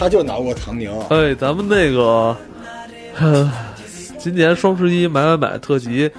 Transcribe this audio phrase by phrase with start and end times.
[0.00, 2.34] 他就拿过唐宁，哎，咱们那个，
[3.18, 3.52] 呃，
[4.18, 6.10] 今年双十一买买买特辑，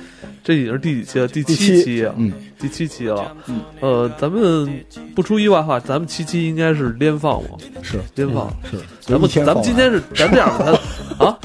[0.43, 1.27] 这已经是第几期了？
[1.27, 2.13] 第七七期，啊。
[2.15, 2.31] 嗯，
[2.61, 3.35] 第七期了。
[3.79, 4.85] 呃，咱们
[5.15, 7.49] 不出意外的话，咱们七期应该是连放嘛，
[7.81, 8.47] 是连放。
[8.69, 10.79] 是，咱们咱们今天是咱这样的，
[11.17, 11.37] 咱啊，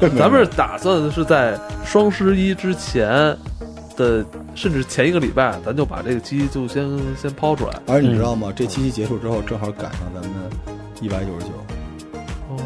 [0.18, 3.08] 咱们是打算是在双十一之前
[3.96, 7.80] 的，甚至前一个礼拜，咱就把这个期就先先抛出来。
[7.86, 8.52] 而你知道吗？
[8.54, 10.32] 这七期结束之后，正好赶上咱们
[11.00, 11.52] 一百九十九，
[12.50, 12.56] 哦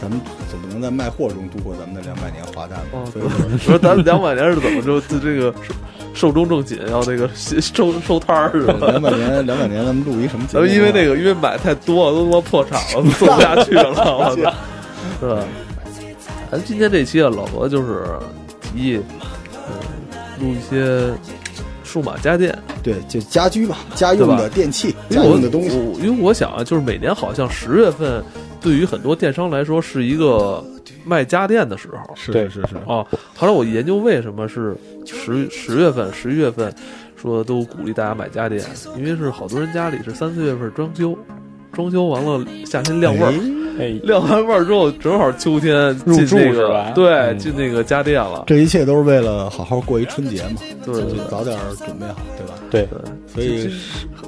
[0.00, 2.84] 咱们总不能在卖货中度过咱们的两百年华诞吧？
[2.92, 3.28] 哦，所以
[3.58, 5.00] 说 说咱们两百年是怎么着？
[5.00, 5.52] 就这个
[6.18, 8.88] 寿终正寝，要那个 收收摊儿是吧？
[8.90, 10.66] 两百年，两百年，咱们录一什么节目啊？
[10.66, 14.54] 们因为那个，因为买太多了，都他妈破产了， 做不下去了， 我操，
[15.20, 15.44] 是吧？
[16.50, 18.04] 咱今天这期啊，老罗就是
[18.60, 19.00] 提议，
[19.54, 21.12] 嗯，录一些
[21.84, 25.76] 数码家电，对，就家居吧，家用的电器，家用的东西。
[26.02, 28.24] 因为我想啊，就是每年好像十月份，
[28.60, 30.64] 对于很多电商来说是一个
[31.08, 32.14] 卖家电的时候。
[32.14, 32.48] 是对。
[32.48, 32.68] 是是。
[32.68, 36.72] 是，啊，后来我研究为什么是十十月份、十一月份
[37.16, 38.62] 说都鼓励大家买家电，
[38.96, 41.16] 因为是好多人家里是三四月份装修，
[41.72, 43.32] 装修完了夏天晾味儿，
[43.80, 46.92] 哎，晾完味儿之后正好秋天入住进那个是吧？
[46.94, 47.38] 对，嗯。
[47.38, 51.18] 进那个家电了，这一切都是为了好好过一春节嘛，对就对。
[51.30, 52.54] 早点准备好，对吧？
[52.70, 52.88] 对，
[53.26, 53.72] 所以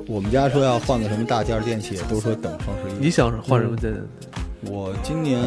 [0.06, 2.98] 我们家说要换个什么大件电器，都说等双十一。
[2.98, 4.03] 你想换什么家电？
[4.62, 5.41] 我今年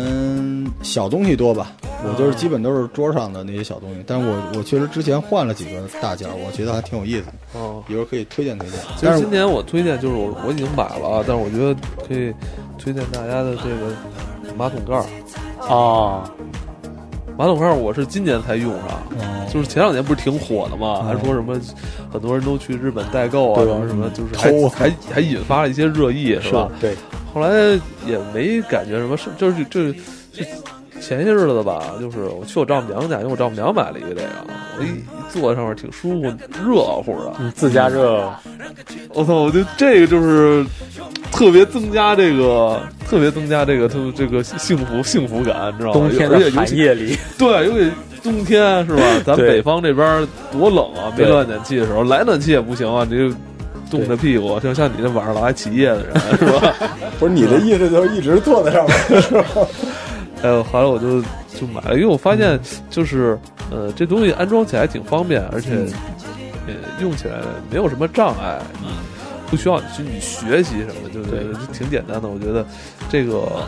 [0.82, 1.72] 小东西多吧，
[2.04, 8.80] 我就是基本都是桌上的那些小东西，但是我我确实之前换了几个大件，我觉得还挺有意思的，哦，一会儿可以推荐推荐。
[8.98, 11.76] 其但是实今年我推荐就是我我已经买了啊，但是我觉得
[12.08, 12.34] 可以
[12.78, 13.96] 推荐大家的这个
[14.58, 15.06] 马桶盖儿。
[15.64, 16.30] 啊，
[17.38, 21.60] 马桶盖儿我是今年才用上，嗯就是前两年不是挺火的嘛，嗯还说什么
[22.12, 26.70] 很多人都去日本代购啊，对什么什么，就是还还还引发了一些热议，是吧？
[26.80, 26.96] 对，
[27.34, 27.50] 后来
[28.08, 29.94] 也没感觉什么，是就是就是
[30.32, 30.44] 就
[31.06, 34.28] 前些日子吧，就是我去我丈母娘家，因为我丈母娘买了一个这个，
[34.80, 34.94] 我一一
[35.30, 36.34] 坐在上面挺舒服，
[36.66, 37.34] 热乎的。
[37.40, 38.34] 嗯，自加热，
[39.14, 40.66] 我操，我觉得这个就是
[41.32, 46.00] 特别增加这个，特别增加这个，特这个幸福幸福感，你知道吗？
[46.00, 47.92] 冬天的寒夜里，对，尤其
[48.24, 49.04] 冬天是吧？
[49.26, 53.36] 咱北方这边多冷啊，没暖气的时候，来暖气也不行啊，你就
[53.92, 56.74] 冻着屁股，就像你那晚上老爱起夜的人是吧？
[57.20, 59.44] 不是你的意思就是一直坐在上面是吧？
[60.44, 61.22] 还有后来我就
[61.58, 62.60] 就买了，因为我发现
[62.90, 63.40] 就是
[63.72, 65.88] 呃，这东西安装起来挺方便，而且嗯
[66.68, 67.36] 呃用起来
[67.72, 68.60] 没有什么障碍，
[69.50, 71.10] 不需要你去你学习什么？
[71.14, 71.24] 就
[71.72, 72.66] 挺简单的，我觉得
[73.10, 73.64] 这个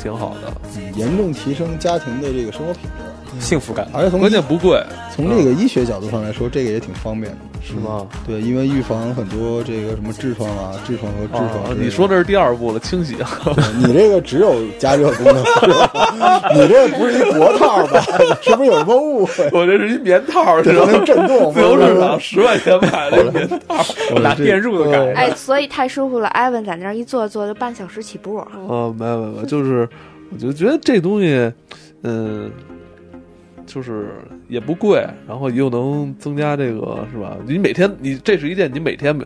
[0.00, 0.52] 挺好的，
[0.94, 4.80] 严重提升家庭的这个生活品质，幸福感，而且从关键不贵，
[5.12, 7.38] 从这个医学角度上来说，这个也挺方便的。
[7.66, 8.06] 是吗？
[8.26, 13.30] 对，因为预防很多这个什么痔疮啊、痔疮和痔疮你说这是第二步了，清洗啊。
[13.80, 15.42] 你这个只有加热功能，
[16.54, 18.00] 你这不是一脖套吧？
[18.42, 19.48] 是不是有什么误会？
[19.52, 20.92] 我这是一棉套，这知道吗？
[20.92, 23.82] 能震动，自由市场十块钱买的棉套。
[24.20, 26.28] 拿电褥都改哎，所以太舒服了。
[26.28, 28.36] 艾文在那儿一坐坐就半小时起步。
[28.68, 29.88] 哦，没有没有没有，就是
[30.30, 31.50] 我就觉得这东西，
[32.02, 32.50] 嗯，
[33.66, 34.10] 就是
[34.48, 37.36] 也不贵，然后又能增加这个是吧？
[37.46, 39.16] 你每天你这是一件你每天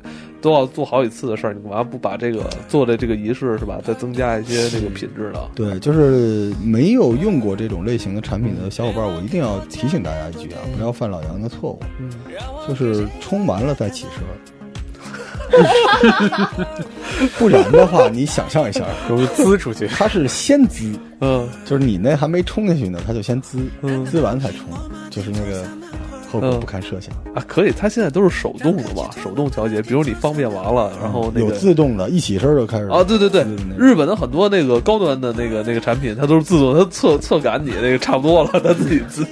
[0.40, 3.80] 都要做好几次的事儿，你干嘛不把这个做的这个仪式是吧？
[3.84, 5.40] 再增加一些这个品质呢？
[5.54, 12.10] 对，就是没有用过这种类型的产品的小伙伴，我一定要提醒大家一句啊，不要犯老杨的错误，嗯，
[12.68, 14.57] 就是冲完了再起身。
[17.38, 19.86] 不然的话，你想象一下，容易滋出去。
[19.88, 20.84] 它是先滋，
[21.20, 24.60] 嗯就是你那还没冲下去呢，它就先滋，嗯滋完才冲，
[25.10, 25.64] 就是那个
[26.30, 27.12] 后果嗯不堪设想。
[27.34, 33.44] 啊，可以，它现在都是手动的吧，手动调节，比如你方便完了，然后那有个自动的，一起身就开始啊，对对对
[33.76, 39.26] 日本的很多那个高端的那个那个产品，它都是自动，它测测感你那个差不多了，它自己滋，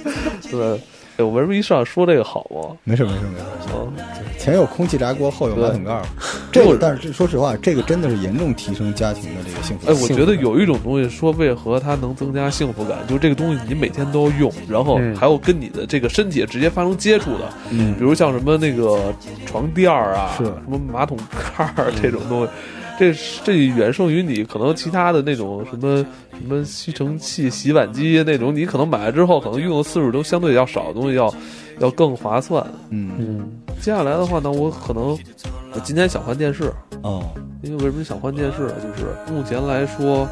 [0.51, 0.79] 对。
[1.17, 2.77] 哎，我为什么一上来说这个好吗？
[2.83, 3.45] 没事没事没事。
[3.73, 3.93] 嗯，
[4.37, 6.03] 前有空气炸锅，后有马桶盖儿。
[6.51, 19.13] 这个，但是说实话，这个真的是严重提升家庭的这个幸福哎，我觉得有一种东西说为何它能增加幸福感，就是这个东西你每天都要用，然后嗯还有跟你的这个身体直接发生接触的，嗯比如像什么那个
[19.45, 21.17] 床垫儿啊，是什么马桶
[21.57, 22.51] 盖儿这种东西。
[22.97, 23.13] 这
[23.43, 31.33] 这远胜于你可能其他的那种什么什么吸尘器、洗碗机那种，你可能买了之后可能用的次数都相对要少的东西要
[31.79, 32.65] 要更划算。
[32.89, 35.17] 嗯嗯，接下来的话呢，我可能
[35.73, 36.73] 我今天想换电视，啊，
[37.03, 37.29] 哦，
[37.61, 38.73] 因为为什么想换电视呢？
[38.81, 40.27] 就是目前来说，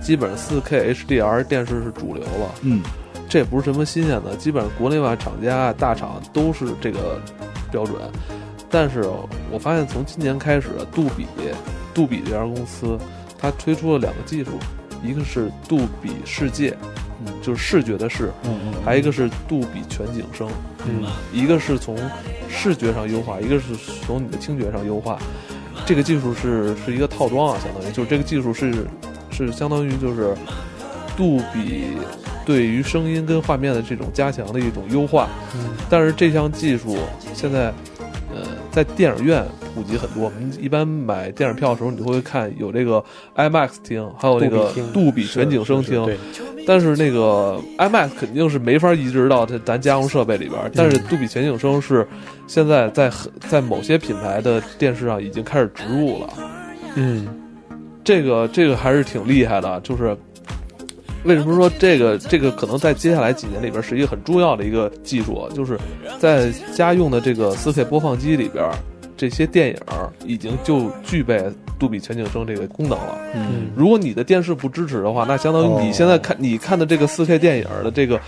[0.00, 2.80] 基本上 4K HDR 电视是主流了，嗯
[3.28, 7.20] 这也不是什么新鲜的，基本上国内外厂家大厂都是这个
[7.72, 7.96] 标准。
[8.70, 9.04] 但是
[9.50, 11.26] 我发现从今年开始，杜比
[11.94, 12.98] 杜比这家公司，
[13.38, 14.58] 它推出了两个技术，
[15.02, 16.76] 一个是杜比世界，
[17.24, 20.48] 嗯就是视觉的视，嗯嗯，还有一个是杜比全景声。
[20.86, 21.96] 嗯一个是从
[22.48, 23.74] 视觉上优化，一个是
[24.04, 25.18] 从你的听觉上优化。
[25.86, 28.86] 这个技术是是一个套装啊，相当于就是这个技术是
[29.30, 30.34] 是相当于就是
[31.16, 31.84] 杜比
[32.44, 35.28] 对于声音跟画面的这种加强的一种优化。
[35.54, 36.96] 嗯但是这项技术
[37.34, 37.93] 现在呃
[38.74, 43.02] 在电影院普及很多，我们一般买电影票的时候，你会看有这个
[43.36, 46.04] IMAX 厅，还有那个杜比全景声厅。
[46.04, 46.18] 对，
[46.66, 52.04] 但是那个 IMAX 肯定是没法移植到它咱家用设备里边，但是杜比全景声是
[52.48, 56.34] 现在在很在某些品牌的电视上已经开始植入了，
[56.96, 57.28] 嗯
[58.02, 59.80] 这个这个还是挺厉害的。
[59.82, 60.16] 就是
[61.24, 65.78] 为什么说这个这个可能在接下来几年里边是一个很重要的一个技术，就是
[66.18, 68.64] 在家用的这个 4K 播放机里边，
[69.16, 69.76] 这些电影
[70.26, 71.42] 已经就具备
[71.78, 73.18] 杜比全景声这个功能了。
[73.34, 78.20] 嗯如果你的电视不支持的话，那相当于你现在看、你看的这个4 K 电影的这个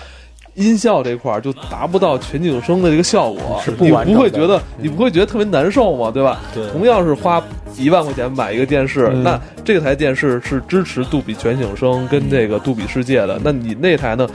[0.57, 6.11] 音效这块儿就达不到全景声的这个效果，是不你不会觉得你不会觉得特别难受吗？
[6.11, 6.41] 对吧？
[6.53, 7.43] 对同样是花
[7.79, 14.29] 一万块钱买一个电视，嗯那这台电视是支持杜比全景声跟这个杜比世界的，那你那台呢？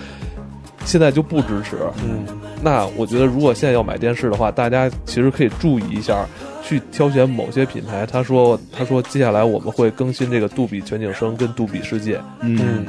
[0.83, 2.25] 现在就不支持，嗯
[2.63, 6.25] 那我觉得，如果现在要买电视的话，大家其实可以注意一下，
[6.63, 8.03] 去挑选某些品牌。
[8.03, 12.19] 他说，他说接下来我们会更新这个杜比全景声跟杜比世界。
[12.41, 12.85] 嗯嗯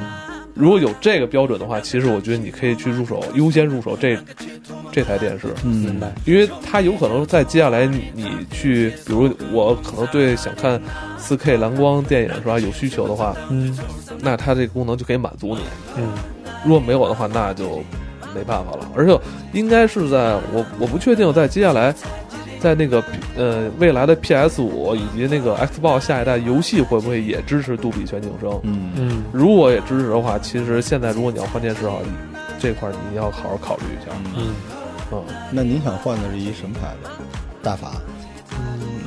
[0.53, 4.17] 如果有这个标准的话，其实我觉得你可以去入手，优先入手这
[4.91, 10.79] 这台电视，嗯明白，因为它有可能在接下来你你去，比如我可能对想看
[11.19, 13.77] 4K 蓝光电影是吧有需求的话，嗯
[14.19, 15.61] 那它这个功能就可以满足你。
[15.97, 16.07] 嗯
[16.65, 17.83] 如果没有的话，那就
[18.33, 18.89] 没办法了。
[18.95, 19.19] 而且
[19.51, 21.93] 应该是在我我不确定，在接下来，
[22.63, 23.03] 在那个
[23.35, 28.57] 呃未来的 PS 五以及那个 Xbox 下一代游戏会不会也支持杜比全景声？
[28.63, 31.97] 嗯嗯如果也支持的话，其实现在如果你要换电视的话，
[32.57, 34.15] 这块儿你要好好考虑一下。
[34.37, 34.53] 嗯，
[35.11, 37.09] 嗯嗯，那您想换的是一什么牌子？
[37.61, 37.91] 大法。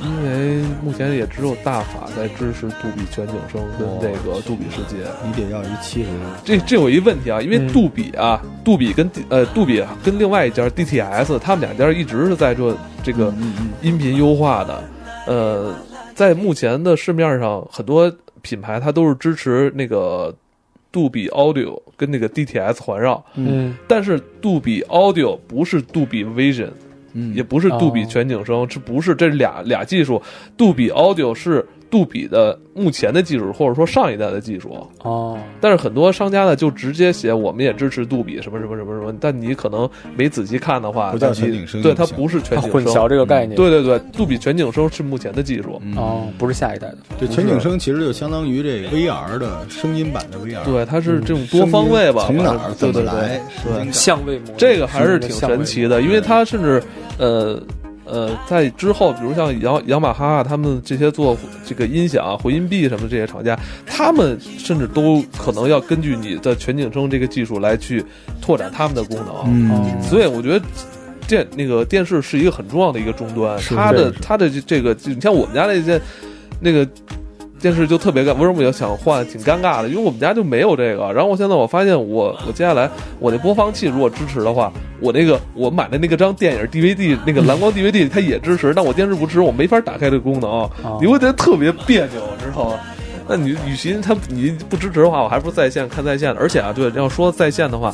[0.01, 4.97] 因为目前也只有大法在支持杜比全景声跟这个杜比世界。
[5.25, 6.09] 你得要一七十，
[6.43, 7.67] 这这有一问题啊，因为嗯。
[7.73, 13.33] 杜比啊，杜比跟呃杜比跟另外一家 DTS，他们两家一直是在做这个
[13.81, 14.83] 音频优化的。
[15.27, 15.75] 呃，
[16.15, 18.11] 在目前的市面上，很多
[18.41, 20.33] 品牌它都是支持那个
[20.91, 23.75] 杜比 Audio 跟那个 DTS 环绕，嗯。
[23.87, 26.69] 但是杜比 Audio 不是杜比 Vision，
[27.13, 30.21] 嗯，也不是杜比哦全景声，这不是这是俩俩技术。
[30.55, 34.77] 杜比 Audio 是杜比的目前的技术，或者说上一代的技术。
[35.03, 43.03] 哦但是很多商家呢，就直接写我们也支持杜比什么什么什么什么，但你可能没仔细看的话，不叫全景声对，它不是全混景声。
[43.03, 45.81] 淆这个概念，对对对，杜比全景声是目前的技术。
[45.83, 56.81] 嗯哦，不是下一代的，对，全景声其实就相当于这个 VR 的声音版的 VR，对，它是这种嗯多方位吧，从哪儿怎么对对对来，相位模这个还是挺神奇的，因为它甚至
[57.17, 57.59] 呃
[58.07, 68.03] 呃，在之后，比如像雅雅马哈啊他们这些做这个音响、回音壁什么的这些厂家，他们甚至都可能要根据你的全景声这个技术来去
[68.41, 70.01] 拓展他们的功能。
[70.01, 70.65] 所以我觉得
[71.27, 75.99] 电那个电视是一个很重要的一个终端，它的它的这这个，你像我们家那些
[76.61, 76.87] 那个
[77.59, 81.11] 电视就特别尴，为什么我想换，挺尴尬的，因为我们家就没有这个。
[81.13, 92.79] 然后我现在我发现我我接下来我那播放器如果支持的话，我那个我买的那个张电影 DVD 那个蓝光 DVD 它也支持，但我电视不支持，我没法打开这个功能，哦你会觉得特别别扭，知道吗？
[93.29, 96.39] 那你与其它你不支持的话，我还不如在线看在线的。
[96.39, 97.93] 而且啊，对，要说在线的话，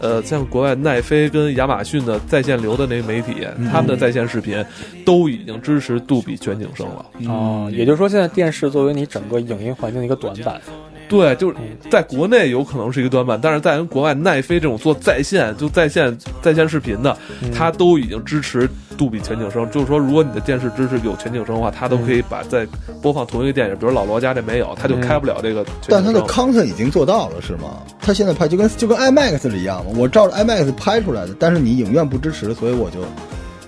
[0.00, 4.64] 呃，像国外奈飞跟亚马逊的在线流的那个媒体，他们的在线视频
[5.04, 7.06] 都已经支持杜比全景声了。
[7.26, 10.60] 哦，也就是说，现在电视作为你整个影音环境的一个短板，
[11.08, 11.56] 对，就是
[11.90, 17.16] 在国内有可能是一个短板，但是在人国外奈飞这种做在线就在线在线视频的，
[17.54, 19.68] 它都已经支持杜比全景声。
[19.70, 22.66] 就是说，如果你的电视支持有全景声的话，它都可以把在
[23.00, 26.52] 播放同一个电影，比如老罗家这没有，它就开不了这个但它的景声。
[26.52, 27.82] content 已经做到了，是吗？
[28.00, 33.00] 它现在拍就跟就跟 IMAX 是一样嘛，我照着 IMAX 拍出来的，但是你影院不支持，所以我就，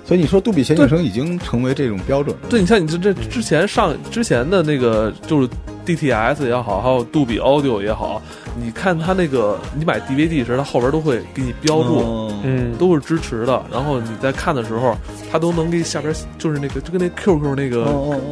[0.05, 2.49] 所以你说杜比全景声已经成为这种标准了。
[2.49, 5.49] 对，你像你这这之前上之前的那个就是
[5.97, 8.21] DTS 也好，还有杜比 Audio 也好，
[8.61, 12.01] 你看它那个你买 DVD 时，它后边都会给你标注。
[12.01, 14.97] 嗯，嗯，都是支持的，然后你在看的时候，
[15.31, 17.85] 它都能给下边就是那个就跟那 QQ 那个，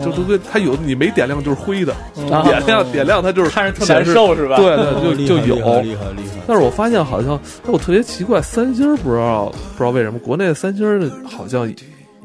[0.03, 1.93] 就都跟它有你没点亮就是灰的，
[2.33, 4.57] 啊点亮点亮它就是看着特显示难受是吧？
[4.57, 5.57] 对哦对，就就有。
[5.57, 6.43] 厉害厉害厉害厉害。
[6.47, 9.47] 但是我发现好像，哎，我特别奇怪，三星不知道
[9.77, 11.69] 不知道为什么国内的三星好像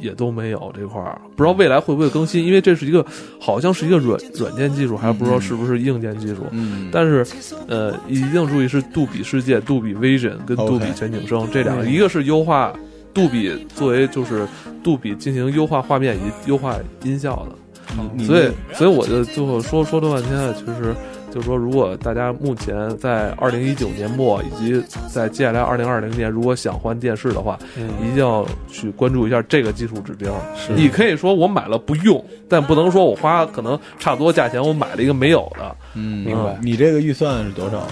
[0.04, 3.04] 也都没有这块儿，不知道未来会不会更新，因为这是一个
[3.40, 6.44] 好像是一个软软件技术，还不知道是不是硬件技术。
[6.52, 7.26] 嗯，但是，
[7.68, 12.74] 呃，一定注意是杜比世界、杜比 Vision 跟杜比全景声这两个，嗯一个是优化
[13.14, 14.46] 杜比作为就是
[14.84, 20.94] 杜比进行优化画面以及优化音效的，所以所以我就最后说说了半天，其实
[21.34, 30.32] 就是说，如果大家目前在二零一九年末以及在接下来二零二零年，如果想换电视的话，嗯，一定要去关注一下这个技术指标。
[30.56, 35.76] 是你可以说我买了不用，但不能说我花可能差不多价钱我买了一个没有的。
[35.96, 37.88] 嗯，明白你这个预算是多少？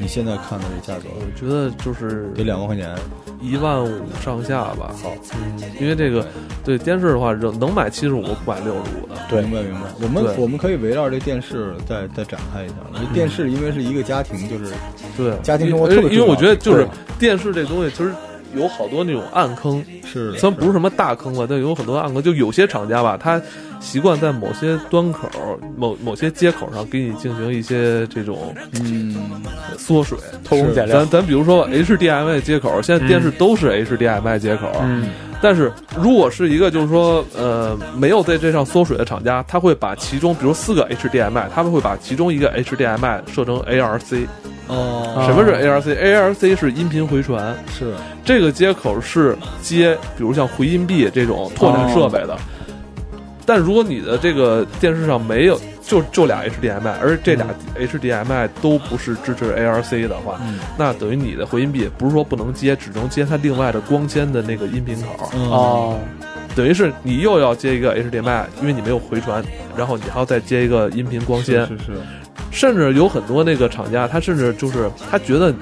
[0.00, 2.94] 你现在看的这价格我觉得就是得两万块钱。
[3.40, 6.26] 一万五上下吧，好，嗯，因为这个
[6.64, 9.14] 对电视的话，能能买七十五，不买六十五的。
[9.28, 9.80] 对明白明白。
[10.00, 12.74] 我们我们可以围绕这电视再再展开一下。
[13.12, 14.72] 电视因为是一个家庭，就是
[15.16, 16.86] 对，家庭生活特别因为我觉得就是
[17.18, 18.12] 电视这东西，其实
[18.54, 22.22] 有好多那种暗坑，是的虽然不是什么大坑吧，但有很多暗坑。
[22.22, 23.40] 就有些厂家吧，他
[23.80, 25.28] 习惯在某些端口、
[25.76, 29.14] 某某些接口上给你进行一些这种嗯，
[29.76, 30.18] 缩水。
[30.44, 30.98] 偷工减料。
[31.04, 35.08] 咱，咱比如说 HDMI 接口，现在电视都是 HDMI 接口，嗯，
[35.40, 44.26] 但是如果是一个就是说呃没有在这上缩水的厂家，他会把其中比如四个 HDMI，他们会把其中一个 HDMI 设成 ARC。
[44.66, 47.94] 哦，啊什么是 ARC？ARC 是音频回传，是。
[48.22, 52.36] 这个接口是接比如像回音壁这种拓展设备的。
[53.48, 57.46] 但如果你的这个电视上没有就就俩 HDMI，而这俩
[57.78, 60.58] HDMI 都不是支持 ARC 的话，嗯。
[60.76, 65.48] 那等于你的回音壁不是说不能接，只能接它另外的光纤的那个音频口，嗯。
[65.50, 65.98] 哦，
[66.54, 69.42] 等于是你又要接一个 HDMI，因为你没有回传，
[69.74, 71.92] 然后你还要再接一个音频光纤，是是是，
[72.50, 75.54] 甚至有很多那个厂家，他甚至就是他觉得。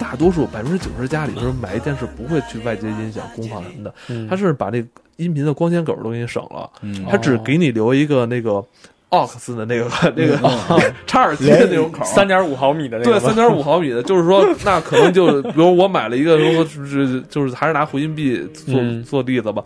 [0.00, 4.26] 大多数百分之九十家里头买一电视不会去外接音响、功放什么的，嗯。
[4.26, 4.88] 他是把那个
[5.20, 8.64] 音频的光纤狗都给你省了，嗯他只给你留一个那个
[9.10, 10.38] aux 的那个那个
[11.06, 19.02] 插耳机的那种口，三点五毫米的那个对，三点五毫米的，就是说，那可能就，比如我买了一个，如果就是就是还是拿回音壁做、嗯。
[19.02, 19.62] 做例子吧。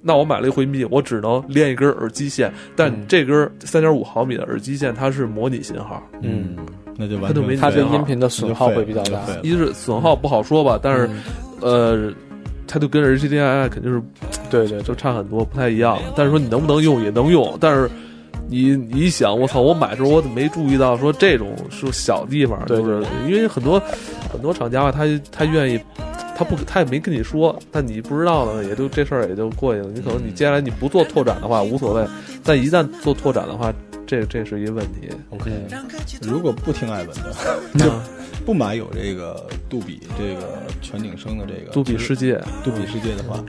[0.00, 3.04] 那我买了一回音壁，我只能连一根耳机线，但嗯。
[3.08, 6.56] 这根三点五毫米的耳机线它是模拟信号，嗯，
[6.96, 9.20] 那就完全它就没它对对音频的损耗会比较大。
[9.42, 11.22] 一是损耗不好说吧，但是、嗯。
[11.60, 12.12] 呃，
[12.68, 14.00] 它就跟 HDMI 肯定是
[14.48, 15.98] 对对，就差很多，不太一样。
[16.14, 17.90] 但是说你能不能用也能用，但是
[18.48, 22.64] 你你一想，我操，我买的时候我怎么没注意到说这种是小地方？
[22.66, 23.82] 就是因为很多
[24.30, 25.80] 很多厂家吧，他他愿意。
[26.36, 29.88] 他不，他也没跟你说，但你不知道呢，也就这事儿也就过去了。
[29.92, 32.06] 你可能你接下来你不做拓展的话无所谓，
[32.44, 33.74] 但一旦做拓展的话，
[34.06, 35.10] 这这是一个问题。
[35.30, 35.50] OK，
[36.22, 37.34] 如果不听艾文的，
[37.84, 37.90] 就
[38.48, 43.44] 不买有这个杜比这个全景声的这个杜比世界，杜比世界的话，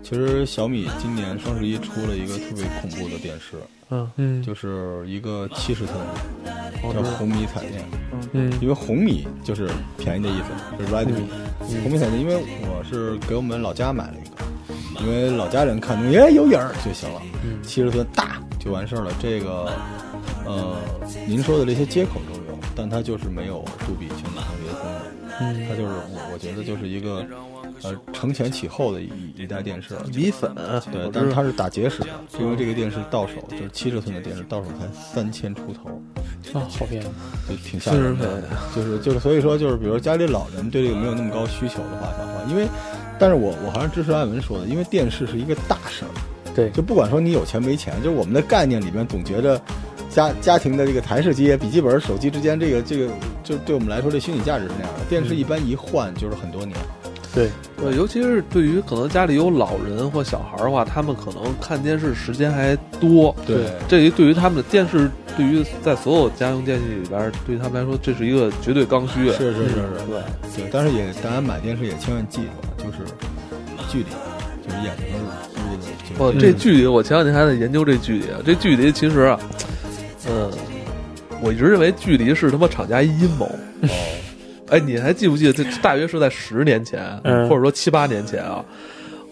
[0.00, 3.56] 其实小米今年双十一出了一个特别恐怖的电视，
[3.90, 7.84] 嗯，嗯，就是一个七十寸的叫红米彩电，
[8.32, 9.68] 嗯因为红米就是
[9.98, 10.34] 便宜的意
[10.78, 11.24] 思，是 Redmi。
[11.82, 14.28] 红米彩电，因为我是给我们老家买了一
[15.00, 17.20] 个，因为老家人看东西哎有影儿就行了，
[17.64, 19.10] 七十寸大就完事儿了。
[19.18, 19.68] 这个
[20.46, 20.76] 呃，
[21.26, 22.43] 您说的这些接口都有，
[22.74, 25.02] 但它就是没有杜比全景声别的功能，
[25.40, 27.24] 嗯它就是我我觉得就是一个
[27.82, 29.94] 呃承前启后的一一代电视。
[30.14, 30.54] 米粉，
[30.92, 32.08] 对但是它是打结实的，
[32.38, 36.00] 因为这个电视到手就是七十寸的电视，到手才三千出头，
[36.58, 37.06] 啊，好便宜。
[37.48, 38.42] 就挺吓人的。
[38.74, 42.66] 就是就是，所以说就是，比如家里老人对这个没有那么高需求的话，想话，因为，
[43.18, 46.10] 但是我我还是支持艾文说的，因为电视是一个大事儿，
[46.54, 49.60] 对，就不管说你有钱没钱，就是我们的概念里面总觉着
[50.14, 53.08] 家家庭的这个台式机、笔记本、手机之间，这个这个
[53.42, 55.04] 就对我们来说，这虚拟价值是那样的。
[55.08, 56.76] 电视一般一换就是很多年，
[57.34, 63.34] 对，对，尤其是对于可能家里有老人或小孩儿的话，他们可能看电视时间还多。
[63.44, 69.32] 对这一对于他们的电视，对于在所有家用电器里边儿，对于他们来说，这是一个绝对刚需。
[69.32, 69.74] 是是是是，
[70.06, 70.22] 对，
[70.56, 72.98] 对，但是也大家买电视也千万记住啊，就是
[73.90, 74.06] 距离，
[74.64, 78.38] 就是眼睛和屋子，就是哦，这距离，我前两天还在研究这距离啊。
[78.44, 79.40] 这距离其实啊，
[80.28, 80.50] 嗯，
[81.42, 83.46] 我一直认为距离是他妈厂家一阴谋。
[83.82, 83.88] 哦，
[84.70, 85.52] 哎，你还记不记得？
[85.52, 88.64] 这大约是在十年前，嗯或者说七八年前啊，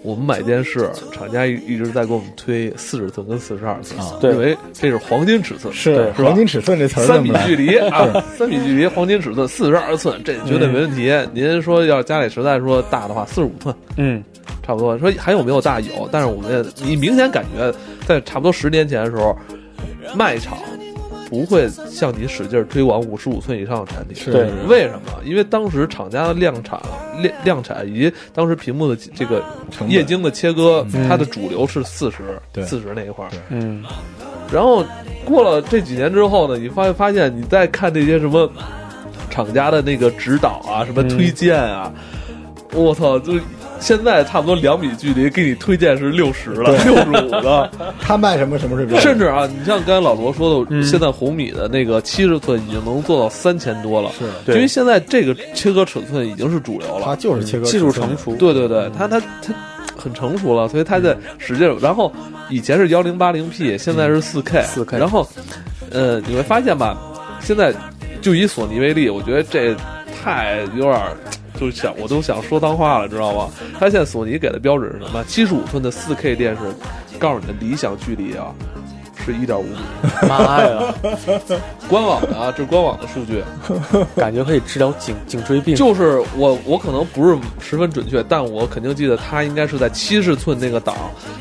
[0.02, 11.10] 我们买电视，厂家一一直在给我们推四十寸跟四十二寸，啊对认为这是黄金尺寸，是是黄金尺寸这词儿三米距离啊，三米距离黄金尺寸四十二寸，这绝对没问题。
[11.32, 14.22] 您说要家里实在说大的话，四十五寸嗯，
[14.62, 14.98] 差不多。
[14.98, 17.72] 说还有没有大有，但是我们也你明显感觉
[18.06, 19.34] 在差不多十年前的时候，
[20.14, 20.58] 卖场
[21.32, 24.14] 不会向你使劲推广五十五寸以上的产品。
[24.14, 24.30] 是。
[24.30, 24.50] 对。
[24.68, 25.18] 为什么？
[25.24, 26.78] 因为当时厂家的量产、
[27.22, 29.42] 量量产以及当时屏幕的这个
[29.88, 31.08] 液晶的切割，嗯。
[31.08, 32.62] 它的主流是四十，对。
[32.64, 33.30] 四十那一块儿。
[33.48, 33.82] 嗯，
[34.52, 34.84] 然后
[35.24, 38.52] 过了这几年之后呢，你发发现你再看那些什么
[39.30, 41.90] 厂家的那个指导啊，什么推荐啊，
[42.74, 43.32] 我操，就
[43.82, 47.70] 现在差不多两米距离给你推荐是六十了，六十五的，
[48.00, 50.82] 他卖什么什么是甚至啊，你像刚才老罗说的，嗯。
[50.84, 54.24] 现在红米的那个七十寸已经能做到三千多了，是。
[54.46, 57.04] 对因为现在这个切割尺寸已经是主流了。
[57.04, 59.52] 它了，就是切割技术成熟，对对对，它它它
[59.96, 61.76] 很成熟了，所以它在使劲。
[61.80, 62.12] 然后
[62.48, 65.28] 以前是幺零八零 P，现在是四 K，四 K 然后
[65.90, 66.96] 呃，你会发现吧，
[67.40, 67.74] 现在
[68.20, 69.74] 就以索尼为例，我觉得这
[70.22, 71.16] 太有点儿。
[71.62, 73.48] 就是想，我都想说脏话了，知道吗？
[73.78, 75.22] 它现在索尼给的标准是什么？
[75.28, 76.62] 七十五寸的四 K 电视，
[77.20, 78.52] 告诉你的理想距离啊，
[79.24, 79.76] 是一点五米。
[80.28, 80.92] 妈呀，
[81.88, 83.44] 官网的啊，这是官网的数据。
[84.16, 85.76] 感觉可以治疗颈颈椎病。
[85.76, 90.96] 就是我，我可能不是十分准确，但我肯定记得它应该是在七十寸那个档，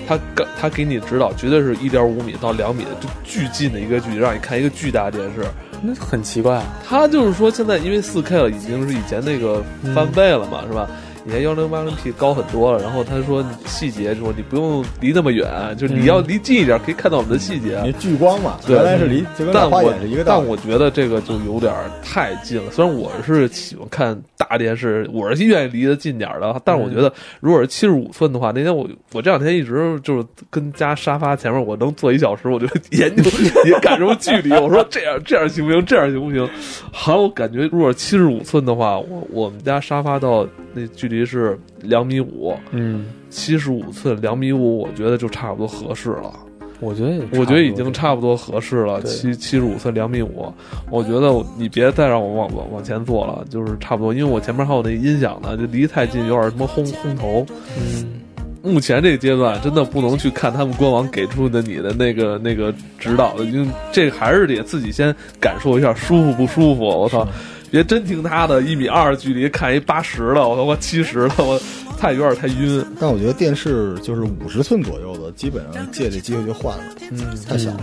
[0.08, 5.44] 它给它给你指导绝对是一点五米到两米的，就巨近的一个距离，让你看一个巨大电视。
[5.82, 7.08] 那很奇怪他。
[7.08, 10.88] 就是说现在因为四 K 了，已经是以前那个翻倍了嘛，是吧？
[11.25, 15.48] 以前幺零八零 P 高很多了，然后他说细节说你不用离那么远，
[15.78, 17.80] 就是你要离近一点，可以看到我们的细节。
[17.84, 20.24] 你聚光嘛，对原来是离就跟但我打花眼是一个。
[20.24, 22.72] 但我觉得这个就有点儿太近了。
[22.72, 33.30] 虽然我是喜欢看大电视，我是愿意离得近点儿的，但是我觉得如果是七十五寸的话，那天我我这两天一直就是跟家沙发前面，我能坐一小时，我就研究
[33.66, 34.51] 也感受距离。
[34.54, 35.86] 我说这样这样行不行？
[35.86, 36.50] 这样行不行？
[36.92, 46.34] 好，我感觉如果七十五寸的话，我我们家沙发到那距离是两米五，嗯，七十五寸两米五，我觉得就差不多合适了。
[46.80, 50.51] 我觉得我觉得已经差差不多合适了，对七七十五寸两米五，
[50.89, 57.45] 我觉得你别再让我往往往前坐了，就是差不多，因为我前面还有那音响呢，就离太近有点什么轰轰头。
[57.78, 58.21] 嗯，
[58.63, 66.84] 目前这个阶段真的不能去看他们官网给出的你的那个那个指导的，因为这还是得自己先感受一下舒服不舒服。
[66.84, 67.28] 我操，
[67.71, 71.60] 别真听他的，一米二距离看一八十的，我他妈七十的，我
[71.97, 72.86] 太有点太晕。
[72.99, 77.79] 但我觉得电视就是五十寸左右的，基本上借这机会就换了，嗯，太小了。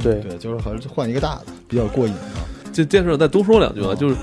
[0.00, 2.46] 对，对，就是还是换一个大的，比较过瘾啊。
[2.72, 4.14] 这电视再多说两句吧，就是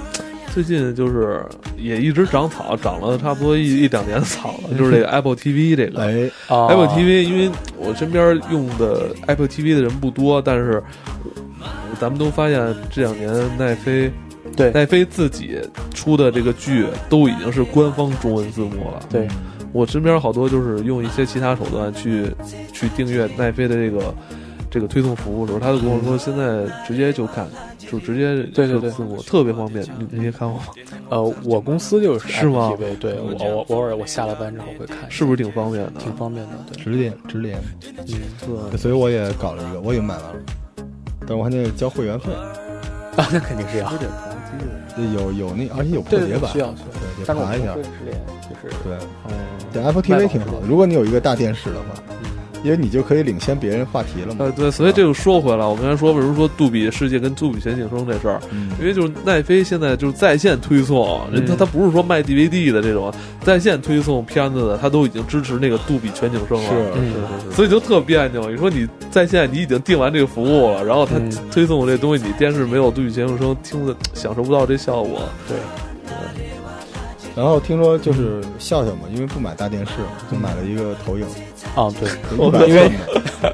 [0.54, 1.45] 最近就是
[1.78, 6.02] 也一直长草，长了差不多一一两年草了， 就是这个 Apple TV 这个。
[6.02, 10.82] 哎，啊 Apple TV，因为我身边用的 Apple TV 的人不多，但是
[12.00, 14.12] 咱们都发现这两年奈飞
[14.56, 15.60] 对奈飞自己
[15.94, 19.00] 出的这个剧都已经是官方中文字幕了。
[19.10, 19.28] 对，
[19.72, 22.26] 我身边好多就是用一些其他手段去
[22.74, 24.14] 去订阅奈飞的这个
[24.70, 29.86] 这个推送服务的时候，他就跟我说，现在直接就看，就直接对对对字幕特别方便。
[30.00, 30.64] 你你也看过吗？
[31.10, 36.00] 呃，我公司就是是吗对我我我偶尔我下了班之后会看，是不是挺方便的？
[36.00, 36.54] 挺方便的？
[36.72, 37.60] 对，直连直连，
[38.08, 40.36] 嗯，对，所以我也搞了一个，我已经买完了，
[41.28, 42.28] 但我还得交会员费。
[43.17, 45.13] 啊，那肯定是要，有点长机的。
[45.13, 47.74] 有有那，而且有破解版，需要需要，对，得爬一下。
[47.74, 47.84] 对，
[49.24, 49.32] 哦，
[49.74, 50.67] 对 Apple TV 挺好的。
[50.67, 52.31] 如果你有一个大电视的话，嗯
[52.63, 54.52] 因为你就可以领先别人话题了嘛呃，。
[54.52, 66.69] 对，所以这个说回来，我刚才说，比如说杜比世界跟杜比全景声这事儿，嗯因为就是奈飞现在就是在线推送，人他嗯他不是说卖 DVD 的这种在线推送片子的，他都已经支持那个杜比全景声了。
[66.69, 68.50] 是嗯是是所以就特别扭。
[68.50, 75.24] 你说你在线，你已经订完这个服务了，然后他嗯推送这东西，你电视没有杜比全景声，听的享受不到这效果。
[75.47, 75.58] 对，
[77.36, 81.26] 然后听说就是笑笑嘛，因为不买大电视嘛，就买了一个投影，
[81.76, 82.10] 啊对，
[82.69, 82.91] 因为。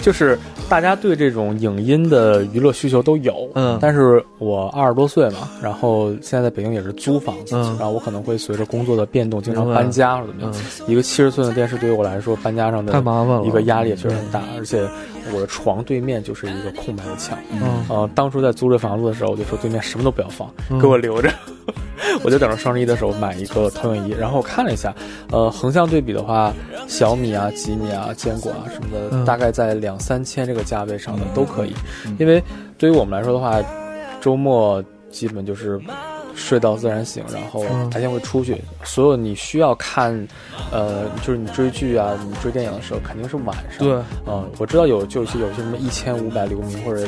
[0.00, 10.52] 就是大家对这种影音的娱乐需求都有，嗯但是我二十多岁嘛，然后现在在北京也是租房子，嗯然后我可能会随着工作的变动，经常搬家或者怎么样。
[10.54, 14.86] 嗯，一个七十寸的电视对于我来说，搬家上的太麻烦了，一个压力也确实很大，而且
[15.34, 17.38] 我的床对面就是一个空白的墙。
[17.52, 17.60] 嗯。
[17.88, 21.30] 呃，当初在租这房子的时候，我就说对面什么都不要放，嗯给我留着。
[22.24, 24.92] 我就等着双十一的时候买一个投影仪，然后我看了一下，
[25.30, 26.52] 呃，横向对比的话，
[26.88, 31.74] 小米啊、吉米啊、坚果啊什么的，嗯大概在两三千这个价位上的都可以。
[32.06, 32.42] 嗯因为
[32.78, 33.60] 对于我们来说的话，
[34.20, 35.80] 周末基本就是
[36.40, 38.56] 睡到自然醒，然后嗯白天会出去。
[38.82, 40.26] 所有你需要看，
[40.72, 43.86] 呃，就是你追剧啊，你追电影的时候，肯定是晚上。
[43.86, 43.92] 对，
[44.26, 47.06] 嗯，我知道有就是有些什么一千五百流明或者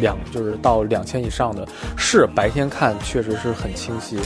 [0.00, 1.66] 两就是到两千以上的，
[1.96, 4.18] 是白天看确实是很清晰，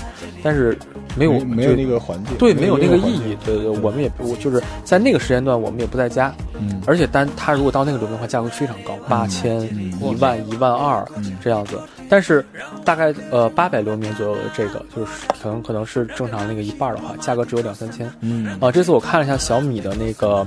[0.42, 0.76] 但是
[1.14, 3.36] 没有没没有那个环境，对没有那个意义。
[3.44, 9.92] 对对，我们也不就是在那个时间段我们也不在家，嗯，而且单它如果到那个流明的话，价格非常高，八千、嗯。
[10.00, 11.36] 一万、一万二嗯。
[11.42, 11.78] 这样子。
[12.08, 12.44] 但是
[12.84, 15.10] 大概呃八百流明左右的这个，就是
[15.42, 18.08] 可能可能是正常那个一半的话，价格只有两三千。
[18.20, 18.56] 嗯。
[18.60, 20.46] 啊，这次我看了一下小米的那个，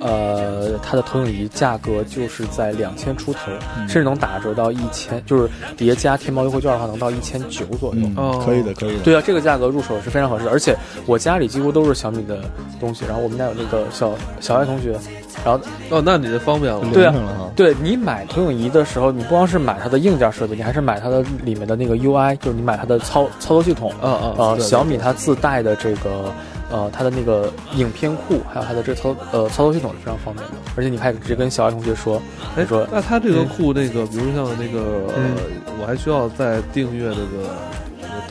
[0.00, 3.40] 呃，它的投影仪价格就是在两千出头，
[3.80, 8.00] 甚至能打折到一千，就是叠加天猫优惠券的话，能到一千九左右。
[8.02, 12.40] 嗯哦，可以的，可以的，对啊，这个价格入手是非常合适的，而且我家里几乎都是小米的
[12.80, 14.98] 东西，然后我们家有那个小小爱同学，
[15.42, 16.80] 然后哦，那你就方便了。
[16.92, 17.14] 对啊
[17.56, 23.90] 对你买投影仪的时候，你不光是买它的硬件设备，你还是买它的里面的那个 UI，就是你买它的操操作系统。
[24.02, 26.32] 啊啊呃，小米它自带的这个
[26.70, 32.20] 呃它的那个影片库，还有它的这操呃操作系统是非常方便的，而且你还可以直接跟小爱同学说，
[32.56, 35.36] 哎说，那它这个库那个，比如像那个，嗯
[35.80, 37.50] 我还需要再订阅这个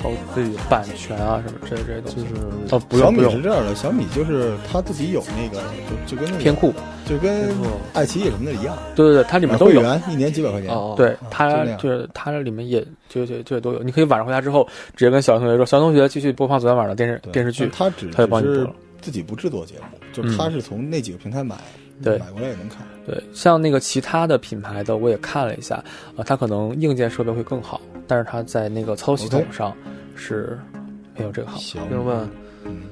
[0.03, 2.17] 什么淘费用，版权啊什么这这些东西。
[2.17, 5.63] 就是哦，不小米用不用是这样的，小米就是它自己有那个，
[6.05, 6.73] 就就跟那个片，库，
[7.05, 7.49] 就跟
[7.93, 9.81] 爱奇艺什么的一样，对对对，它里面都有。
[9.81, 21.55] 会员一年几百块钱，哦，对它就是它这里面也就就就都有，你可以晚上回家之后直接跟小同学说，小同学继续播放昨天晚上的电视电视剧但，它只它就帮你只是播了自己不制作节目，就是它是从那几个平台买，
[22.03, 22.79] 对买过来也能看。
[23.05, 25.83] 对，像那个其他的品牌的我也看了一下，
[26.15, 29.75] 呃，它可能硬件设备会更好，但是它在那个操作系统上
[30.15, 30.57] 是
[31.17, 31.57] 没有这个好。
[31.57, 32.13] 行明白？
[32.65, 32.83] 嗯，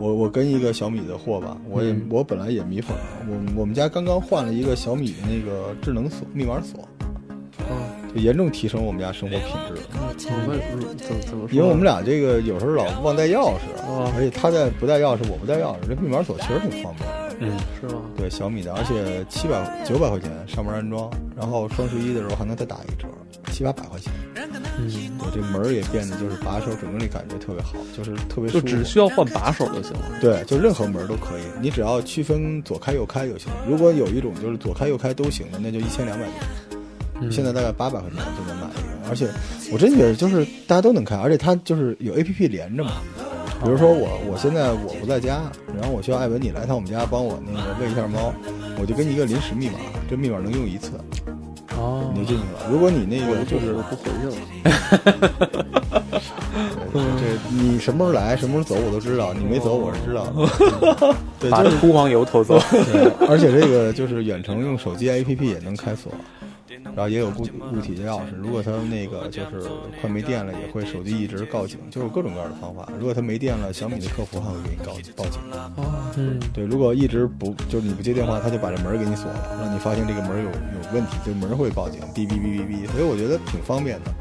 [0.00, 6.88] 我我跟一个小米的货吧，我也、嗯我本来也米粉了，我我们家刚刚换了一个小米的那个智能锁密码锁，
[7.58, 9.82] 嗯，就严重提升我们家生活品质
[10.16, 10.56] 怎么
[11.20, 11.54] 怎么说？
[11.54, 17.23] 因为我们俩这个有时候老忘带钥匙，哦而且他在不带钥匙，我不带钥匙，这密码锁其实挺方便的。
[17.40, 18.02] 嗯，是吗？
[18.16, 23.08] 对小米的，而且七百九百块钱上门安装，然后双十一的时候还能再打一折，
[23.52, 24.12] 七八百块钱。
[24.76, 28.60] 嗯，对，这门儿也变得就是把手整个那感觉特别好，就是特别舒服。
[28.60, 30.18] 就只需要换把手就行了。
[30.20, 33.52] 对，就任何门都可以，你只要区分左开右开就行。
[33.68, 36.34] 如果有一种就是左开右开都行的，那就一千两百多。
[37.20, 39.28] 嗯现在大概八百块钱就能买一个，而且
[39.72, 42.94] 我真觉得就是大家都能开，而且它就是有 A P P 连着嘛。
[43.64, 48.32] 比如说我我现在我不在家，然后我需要艾文你来趟我们家帮我那个喂一下猫，
[48.78, 50.92] 我就给你一个临时密码，这密码能用一次，
[51.78, 52.70] 哦你就进去了。
[52.70, 54.34] 如果你那个就是不回去了。
[56.92, 60.32] 对这你什么时候来什么时候走我都知道，你没走我是知道的。
[61.40, 62.54] 对，把就是秃黄油偷走。
[63.28, 66.12] 而且这个就是远程用手机 APP 也能开锁，
[66.84, 68.36] 然后也有固固体的钥匙。
[68.36, 69.68] 如果它那个就是
[70.00, 72.88] 快没电了，也会手机一直报警，就是各种各样的方法。
[72.98, 75.40] 如果它没电了，小米的客服还会给你告报警。
[76.16, 82.86] 嗯，对，如果一直不就是你不接电话，他就把这门儿给你锁了，让你发现这个门儿有有问题，这门儿会报警，哔哔哔哔哔。
[82.92, 84.12] 所以我觉得挺方便的。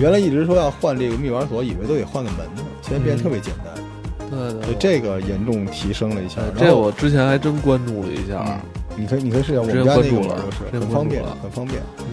[0.00, 3.74] 原来一直说要换这个密码锁，以为都得换个门呢，现在变得特别简单。
[4.30, 6.40] 对对所以这个严重提升了一下。
[6.56, 8.58] 然这后我之前还真关注了一下。
[8.96, 11.80] 你可以，你可以试一下我们家那个就是很方便很方便。
[11.98, 12.04] 嗯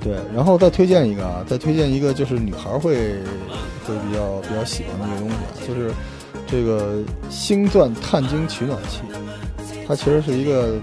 [0.00, 2.94] 对，对，然后再推荐一个啊，再推荐一个，就是女孩儿会
[3.86, 5.90] 会比较比较喜欢的一个东西啊，就是
[6.46, 9.00] 这个星钻碳晶取暖器，
[9.86, 10.74] 它其实是一个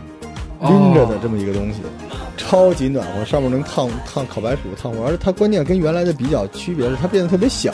[0.61, 1.79] 拎着的这么一个东西，
[2.37, 7.73] 超级暖和，上面能烫烫烤白薯、烫火，而且它关键跟原来的比较区别是它变得特别小。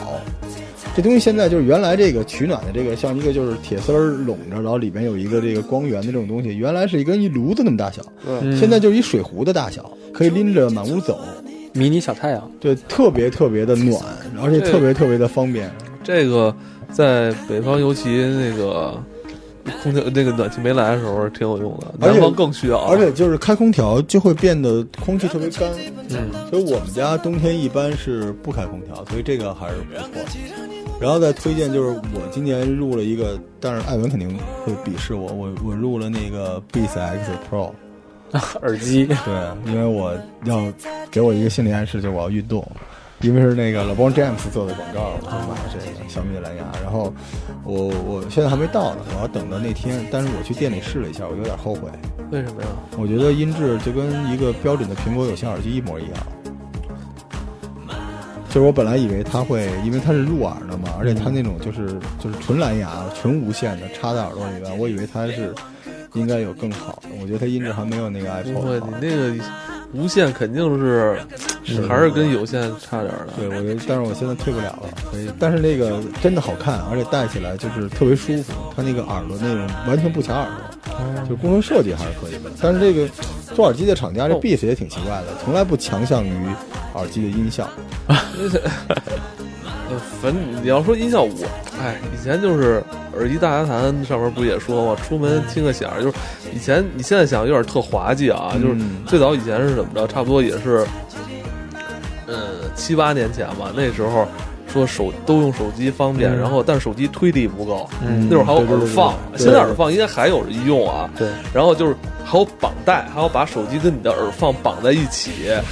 [0.95, 11.19] 这东西现在就是原来这个取暖的这个像一个就是铁丝儿拢着，然后里边有一个这个光源的这种东西，原来是一个一炉子那么大小，嗯现在就是一水壶的大小，可以拎着满屋走。
[11.73, 12.51] 迷你小太阳。
[12.59, 14.03] 对，特别特别的暖，
[14.43, 15.71] 而且特别特别的方便。
[16.03, 16.53] 这个
[16.91, 19.01] 在北方，尤其那个
[19.81, 21.93] 空调那个暖气没来的时候，挺有用的。
[21.97, 25.69] 南方更需要，而且就是开空调就会变得空气特别干，
[26.09, 30.70] 嗯，所以我们家冬天一般是不开空调，所以这个还是不错。
[31.01, 37.71] 然后再推荐就是我今年入了一个，但是艾文肯定会鄙视我，我我入了那个 Beats X Pro，
[38.61, 39.07] 耳机。
[39.07, 40.71] 对，因为我要
[41.09, 42.65] 给我一个心理暗示，就是我要运动。
[43.21, 46.63] 因为是那个 LeBron James 做的广告，我就买了这个小米的蓝牙。
[46.81, 47.13] 然后
[47.63, 50.03] 我我现在还没到呢，我要等到那天。
[50.11, 51.87] 但是我去店里试了一下，我有点后悔。
[52.31, 52.67] 为什么呀？
[52.97, 56.13] 我觉得音质就跟一个标准的苹果有线耳机一模一样。
[58.51, 61.87] 就是我本来以为它会，因为它是入耳的嘛，而且它那种就是
[62.19, 65.55] 就是纯蓝牙、纯无线的，插在耳朵里边，我以为它是
[66.15, 67.09] 应该有更好的。
[67.21, 69.07] 我觉得它音质还没有那个 iPhone 会，好你。
[69.07, 69.33] 那个
[69.93, 71.17] 无线肯定是
[71.63, 73.33] 是还是跟有线差点儿的。
[73.37, 80.70] 对，我觉得，但是我现在退不了了，所以，但是那个真的好看，而且戴起来就是特别舒服，它那个耳朵那种完全不卡耳朵，
[81.27, 82.49] 就工程设计还是可以的。
[82.61, 83.07] 但是这个
[83.55, 86.47] 做耳机的厂家这 Beats 也挺奇怪的，从来不强项于
[86.95, 87.67] 耳机的音效。
[88.07, 91.29] 呃，反正你要说音效，我
[91.81, 92.81] 哎，以前就是
[93.13, 95.01] 耳机大家谈上面不也说吗？
[95.03, 96.17] 出门听个响，就是
[96.53, 100.07] 以前你现在想有点特滑稽啊，就是嗯最早以前是怎么着？
[100.07, 100.87] 差不多也是，
[102.25, 104.25] 呃，七八年前吧，那时候
[104.71, 111.09] 说手都用手机方便，嗯然后但是手机推力不够，嗯那会儿还有耳放，对现在耳放应该还有人用啊。
[111.17, 115.31] 对，然后就是还有绑带，还要把手机跟你的耳放绑在一起，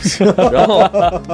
[0.52, 0.84] 然后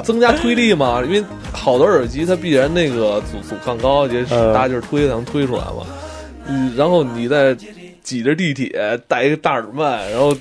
[0.03, 1.01] 增加推力嘛。
[1.03, 5.85] 因为好的耳机它必然那个阻阻抗高，也是呃大劲儿推才能推出来嘛。
[6.47, 7.55] 嗯，然后你再
[8.03, 10.35] 挤着地铁带一个大耳麦，然后。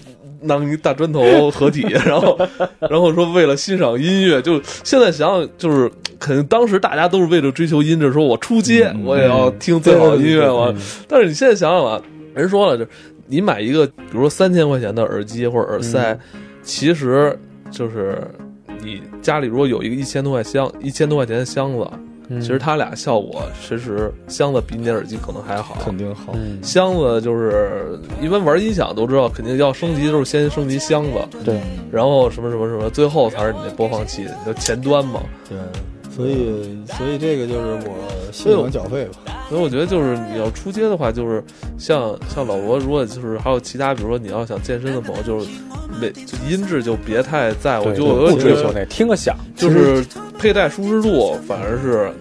[0.45, 2.39] 拿一大砖头合体， 然后，
[2.81, 10.73] 然后说为了欣赏音乐，就现在想想，就是肯定当时大家都是为了追求音质，说我出街嗯我也要听最好的音乐嘛。
[10.75, 12.01] 嗯但是你现在想想吧，
[12.35, 12.91] 人说了，就是
[13.27, 17.39] 你买一个，比如说三千块钱的耳机或者耳塞，嗯其实
[17.71, 18.27] 就是
[18.83, 21.87] 你家里如果有一个一千多块箱、一千多块钱的箱子，
[22.29, 22.41] 嗯。
[22.41, 25.77] 其实它俩效果其实箱子比你的耳机可能还好。
[25.85, 31.11] 肯定好，嗯，箱子就是一般玩音响都知道，肯定要升级，就是先升级箱子，
[31.45, 31.61] 对，
[31.91, 35.21] 然后什么什么什么，最后才是你的播放器的前端嘛。
[35.49, 35.59] 对，
[36.15, 39.33] 所以所以这个就是我信仰缴费吧。
[39.49, 41.45] 所以我觉得就是你要出街的话，就是
[41.77, 45.47] 像像老罗，如果就是还有其他，比如说你要想健身的朋友，就是
[46.01, 46.11] 没
[46.49, 50.03] 音质就别太在乎，就我不追求那听个响，就是
[50.45, 52.13] 佩戴舒适度反而是，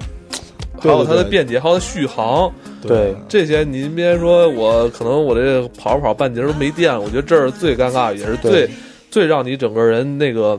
[0.80, 2.50] 还有它的便捷，还有它续航
[2.82, 8.70] 对这些，您别说我可能我这跑着跑半截儿都没电了，我觉得这是最尴尬，也是最
[9.12, 10.58] 最让你整个人那个。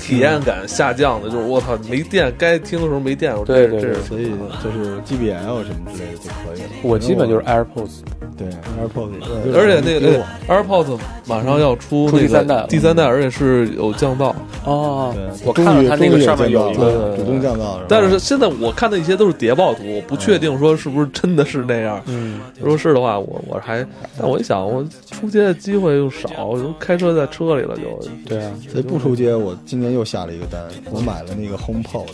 [0.00, 3.92] 体验感下降的，就是我操，没电，该听的时候没电，对对对。
[3.92, 4.30] 这所以
[4.62, 6.68] 就是 GBL 什么之类的就可以了。
[6.82, 8.00] 我基本就是 AirPods，
[8.36, 9.12] 对 AirPods，
[9.54, 14.34] 而且那个 AirPods 马上要出那个第三代第三代，而且是有降噪。
[14.64, 22.02] 哦对，我看了它那个上面有一个主动降噪，但是现在我看的一些都是谍报图，我不确定说是不是真的是那样。
[22.06, 23.86] 嗯，如果是的话，我我还，
[24.18, 27.98] 但我一想，我出街的机会又少，我就开车在车里了，就。
[28.26, 32.06] 对啊，所以不出街，我今年又下了一个单，我买了那个 HomePod，HomePod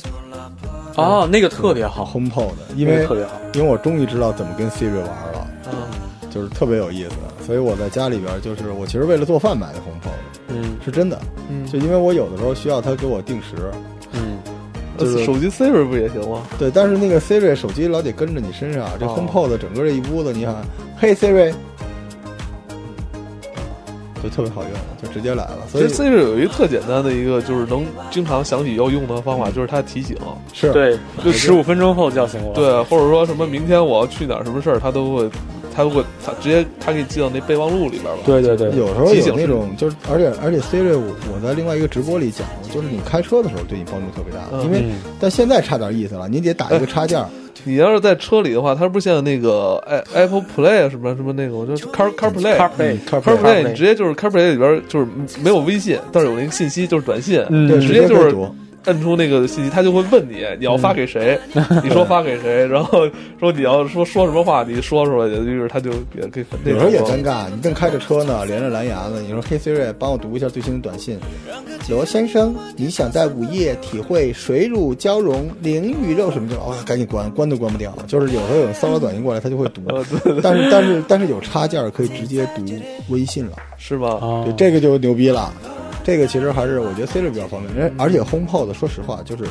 [0.96, 2.10] 哦，那个特别好，
[2.76, 7.10] 因为那个特别好，因为我终于知道怎么跟 Siri 玩了，嗯，就是特别有意思。
[7.46, 10.76] 所以我在家里边，就是我其实为了做饭买的 HomePod，嗯。
[10.84, 11.66] 是真的，嗯。
[11.66, 13.70] 就因为我有的时候需要它给我定时，
[14.12, 14.38] 嗯，
[14.96, 16.42] 就是手机 Siri 不也行吗？
[16.58, 19.16] 对，但是那个 Siri 手机老得跟着你身上，这哦。
[19.18, 20.56] HomePod 整个这一屋子，你喊
[20.96, 21.52] 嘿 Siri，
[24.24, 24.70] 就特别好用，
[25.02, 25.58] 就直接来了。
[25.70, 30.16] 所以其实 Siri 有一个特简单的一个，就是能经常想起要用的方法，就是它提醒。
[30.52, 35.30] 是对，就十五分钟后叫醒我，对，或者说什么明天我要去哪儿什么事儿，它都会，
[35.74, 38.18] 它都会，它直接它给你记到那备忘录里边了。
[38.24, 47.28] 对对对，有时候提醒那种，就是而且而且 Siri 我我在另外一个直播里讲过，就是你开车的时候对你帮助特别大，嗯因为嗯但现在差点意思了，你得打一个插件儿，
[47.64, 52.56] 你要是在车里的话，它不是现在那个 i Apple Play 什么什么那个，就是 Car CarPlay。
[52.56, 55.06] CarPlay 嗯 CarPlay CarPlay，你直接就是 CarPlay 里边就是
[55.42, 58.34] 没有微信，但是有那个信息就是短信，嗯对，直接就是
[58.84, 61.38] 摁出那个信息，他就会问你你要发给谁，
[61.82, 71.18] 你说发给谁，然后说你要说说什么话，你说出来，于是他就也可以那有时候也尴尬，你正开着车呢，连着蓝牙呢，你说嘿 Siri 帮我读一下最新的短信。
[71.88, 76.56] 罗先生，你想在午夜体会水乳交融、灵与肉什么的？
[76.56, 77.94] 哦、赶紧关，关都关不掉。
[78.06, 79.82] 就是有时候有骚扰短信过来，他就会读。
[79.88, 82.64] 呃 对对但是但是但是有插件可以直接读
[83.08, 84.18] 微信了，是吧？
[84.56, 85.52] 这个就牛逼了。
[86.04, 89.44] 这个其实还是我觉得 C 是比较方便，人而且轰炮的说实话就是，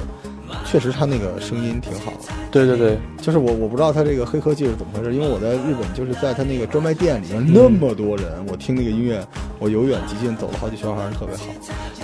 [0.65, 2.13] 确实他那个声音挺好。
[2.51, 9.25] 对对对，就是我我不知道他这个黑科技是怎么回事，因为我在日本就是在他那个专卖店里面那么多人，我听那个音乐，
[9.59, 11.43] 我由远及近走了好几圈，还是特别好。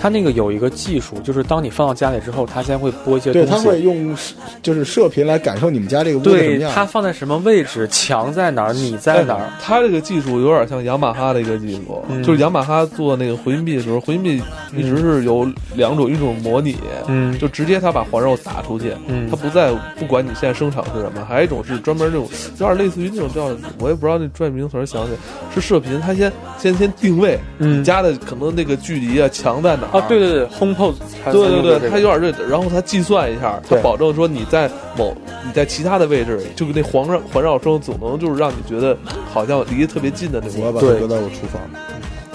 [0.00, 4.16] 他那个有一个技术，就是当你放到家里之后，他先会播一些对，东西，它会用
[4.62, 6.72] 就是射频来感受你们家这个屋子什么对样。
[6.74, 14.42] 它放在什么位置，墙在哪儿，你在哪儿，它这个技术有点像雅马哈的一个技术，嗯就是雅马哈做那个回音壁的时候，回音壁
[14.74, 23.44] 一直是有两种，一种模拟，嗯就直接他把环绕打出去，嗯它不再不管你现在声场是什么，还有一种是专门那种有点类似于那种叫
[23.78, 25.18] 我也不知道那专业名词儿，想起来
[25.54, 38.96] 是射频，它先先先定位嗯你家的可能那个距离啊墙在哪儿啊，对对对，HomePod，对对对，它有点这，然后它计算一下，它保证说你在某你在其他的位置，就那环绕环绕声总能就是让你觉得
[39.32, 40.60] 好像离得特别近的那种。
[40.60, 41.60] 我要把它对搁在我厨房。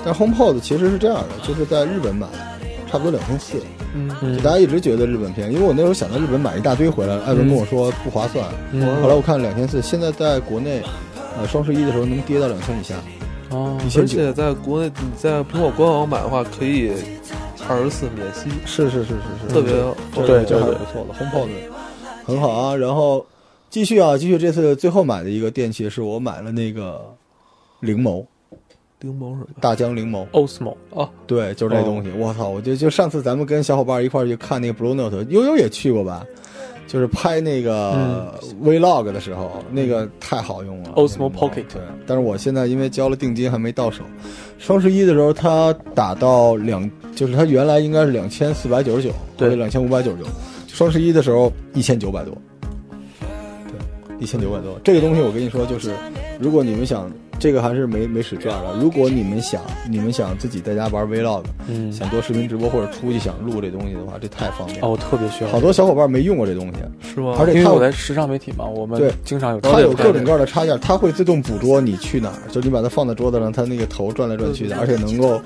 [0.03, 2.27] 但 HomePod 其实是这样的，就是在日本买，
[2.87, 3.57] 差差不多两千四。
[3.95, 8.45] 嗯大家一直觉得日本便宜，因为我那时候想在日本买一大堆回来，艾文跟我说不划算。
[8.73, 10.83] 嗯后来我看两千四，现在在国内，
[11.37, 12.95] 呃，双十一的时候能跌到两千以下，
[13.51, 13.79] 哦。
[13.97, 16.91] 而且在国内你在苹果官网买的话，可以
[17.69, 19.73] 二十四免息，是是是是是，特别
[20.13, 21.47] 这对这还是对不错的，HomePod
[22.25, 22.75] 很好啊。
[22.75, 23.25] 然后
[23.69, 27.01] 继续啊，继续，这次最后买的一个电器是我买了那个
[27.79, 28.25] 灵眸
[29.05, 29.47] 柠檬什么。
[29.61, 32.09] 大疆灵眸，Osmo 哦，对，就是这东西。
[32.17, 36.25] 我操，我就就上次咱们跟小伙伴一块儿去看那个 Blue Note，悠悠也去过吧？
[36.87, 38.31] 就是拍那个
[38.63, 44.03] Vlog 的时候，那个太好用了 Osmo Pocket 对，但是我现在因为交了定金还没到手。
[44.59, 50.29] 双十一的时候，它打到两，就是它原来应该是两千四百九十九，对两千五百九十九。
[50.67, 52.37] 双十一的时候一千九百多，
[53.19, 54.79] 对，一千九百多。
[54.83, 55.93] 这个东西我跟你说，就是
[56.39, 58.75] 如果你们想，这个还是没没使转的。
[58.79, 64.87] 如果你们想，你们想自己在家玩 Vlog，嗯想做视频直播或者出去想录这东西的话，这太方便了。
[64.87, 66.77] 哦，我特别需要好多小伙伴没用过这东西，
[67.13, 67.35] 是吗？
[67.39, 75.41] 而且它有因为我在时尚媒体嘛，我们对经常有它有各种各样的插件，它会自动捕捉你去哪儿，就你把它放在桌子上，它那个头转来转去的，而且能够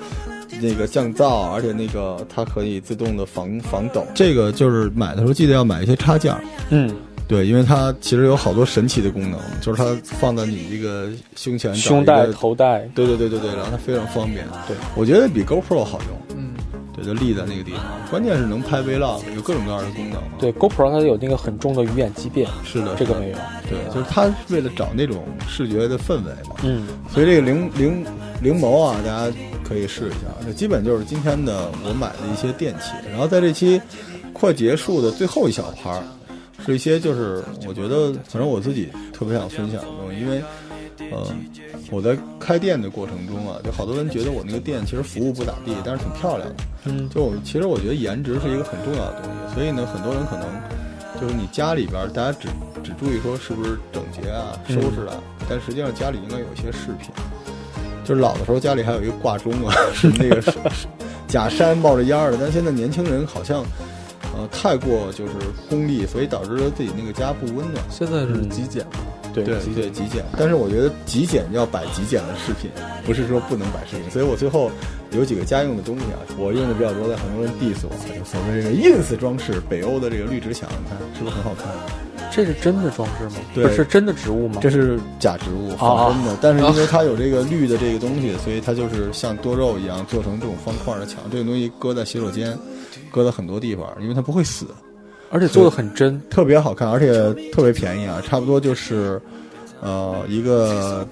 [0.60, 4.04] 那个降噪，而且那个它可以自动的防防抖。
[4.14, 6.34] 这个就是买的时候记得要买一些插件，
[6.70, 6.90] 嗯
[7.30, 14.44] 对，因为它其实有好多神奇的功能，就是它放在你这个胸前个胸带、头带，对对对对对，然后它非常方便。
[14.66, 16.36] 对，我觉得比 GoPro 好用。
[16.36, 16.54] 嗯，
[16.92, 20.20] 对，就立在那个地方，关键是能拍 Vlog，有各种各样的功能。
[20.40, 23.36] 对 GoPro 它有那个很重的鱼眼畸变，是的，这个没有。
[23.68, 26.56] 对，就是它为了找那种视觉的氛围嘛。
[26.64, 28.04] 嗯所以这个灵灵
[28.42, 30.26] 灵眸啊，大家可以试一下。
[30.44, 32.90] 这基本就是今天的我买的一些电器。
[33.08, 33.80] 然后在这期
[34.32, 36.02] 快结束的最后一小盘儿，
[36.64, 40.42] 是一些就是我觉得反正我自己特别想分享的东西，因为
[41.10, 41.26] 呃
[41.90, 46.56] 我在开店的过程中啊，就好多人觉得我那个店其实服务不咋地，但是挺漂亮的。
[46.84, 50.46] 嗯就我其实我觉得颜值是一个很重要的东西，所以呢，很多人可能
[51.20, 52.48] 就是你家里边大家只
[52.82, 55.16] 只注意说是不是整洁啊、收拾啊，
[55.48, 57.10] 但实际上家里应该有一些饰品。
[58.04, 60.42] 就是老的时候家里还有一个挂钟啊， 是那个
[61.28, 63.64] 假山冒着烟儿的，但现在年轻人好像
[64.40, 65.32] 呃太过就是
[65.68, 67.84] 功利，所以导致了自己那个家不温暖。
[67.90, 69.00] 现在是极简嘛，
[69.34, 72.70] 对对极对极简，但是我觉得极简要摆极简的饰品，
[73.04, 74.10] 不是说不能摆饰品。
[74.10, 74.70] 所以我最后
[75.12, 81.68] 有几个家用的东西啊，我用的比较多，在很多人 diss 我，就所谓这个 ins 装饰，北欧的这个绿植墙，你看是不是很好看？
[82.32, 83.42] 这是真的装饰吗？
[83.52, 84.60] 对不是真的植物吗？
[84.62, 91.18] 这是假植物仿真的，但是因为它有这个绿的这个东西，所以它就是像多肉一样做成这种方块的墙。
[91.28, 92.56] 这个东西搁在洗手间，
[93.10, 94.66] 搁在很多地方，因为它不会死。
[95.32, 96.20] 而且做的很真。
[96.28, 97.12] 特别好看，而且
[97.52, 99.20] 特别便宜啊，差不多就是，
[99.80, 101.06] 呃，一个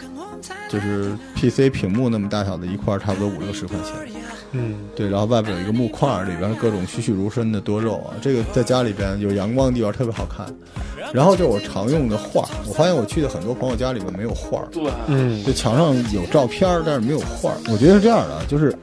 [0.68, 3.94] 就是 PC 屏幕那么大小的一块儿，差不多五六十块钱。
[4.52, 10.46] 嗯，对，然后外边有一个木块儿，里边各种栩栩如生的多肉啊，这个在家里边有阳光的地方特别好看。
[11.12, 17.56] 然后就是我常用的画儿，我发现我去的很多朋友家里面没有画儿，对，嗯就墙上有照片儿，但是没有画儿。
[17.70, 18.74] 我觉得是这样的，就是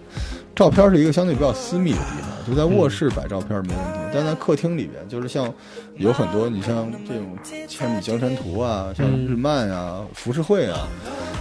[0.56, 5.54] 照片是一个相对比较私密的地方，就在卧室摆照片没问题，但在客厅里边，就是像
[5.98, 7.38] 有很多你像这种
[7.68, 10.88] 《千里江山图》啊，像嗯日漫啊、浮世绘啊，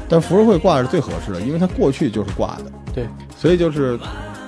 [0.09, 3.07] 但浮世绘挂是最合适的，因为它过去就是挂的，对，
[3.38, 3.96] 所以就是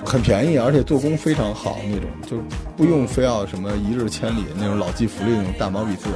[0.05, 2.37] 很便宜，而且做工非常好那种，就
[2.75, 6.09] 不用非要什么一日千里那种老骥伏枥那种大毛笔字，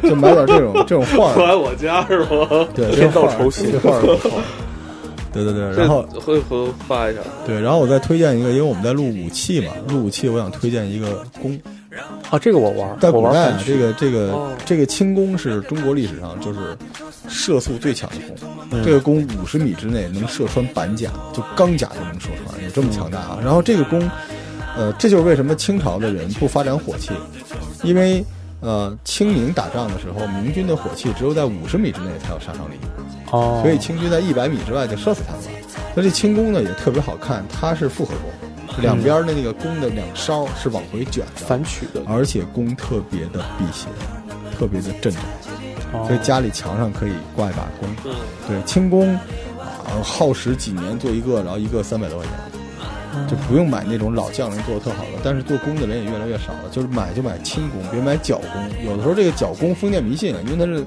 [0.00, 2.66] 对，就买点这种这种画儿， 来我家是吗？
[2.74, 4.00] 对，天道这画儿酬勤这画儿。
[4.00, 4.40] 不错。
[5.32, 11.58] 对对对，然后会回回头发一下，对，然后我再推荐一个，因为我们在录武器嘛，录武器，我想推荐一个弓。
[12.30, 16.58] 啊，这个我玩，在我玩反，古代啊这个这个、哦这个轻弓是中国历史上就是
[17.28, 18.48] 射速最强的弓。
[18.70, 23.38] 嗯这个弓五十米之内能射穿板甲，就钢甲都能射穿，有这么强大啊！
[23.42, 24.00] 然后这个弓，
[24.74, 27.10] 呃，这就是为什么清朝的人不发展火器，
[27.82, 28.24] 因为
[28.62, 32.76] 呃清明打仗的时候，明军的火器只有在五十米之内才有杀伤力。
[33.30, 35.50] 哦，所以清军在一百米之外就射死他们了。
[35.94, 43.88] 那这轻弓呢也特别好看，它是复合弓，两边的那个弓的两梢是往回卷的，反曲的，而且弓特别的辟邪，
[44.56, 45.20] 特别的镇宅，
[45.92, 47.88] 哦所以家里墙上可以挂一把弓。
[48.04, 48.14] 嗯，
[48.46, 52.34] 对，轻弓啊，耗时几年做一个，然后一个三百多块钱，
[53.28, 58.84] 就不用买那种老匠人做的特好的，但是做工的人也越来越少了，就是买就买轻工，别买角工。
[58.84, 60.84] 有的时候这个角工封建迷信，因为它是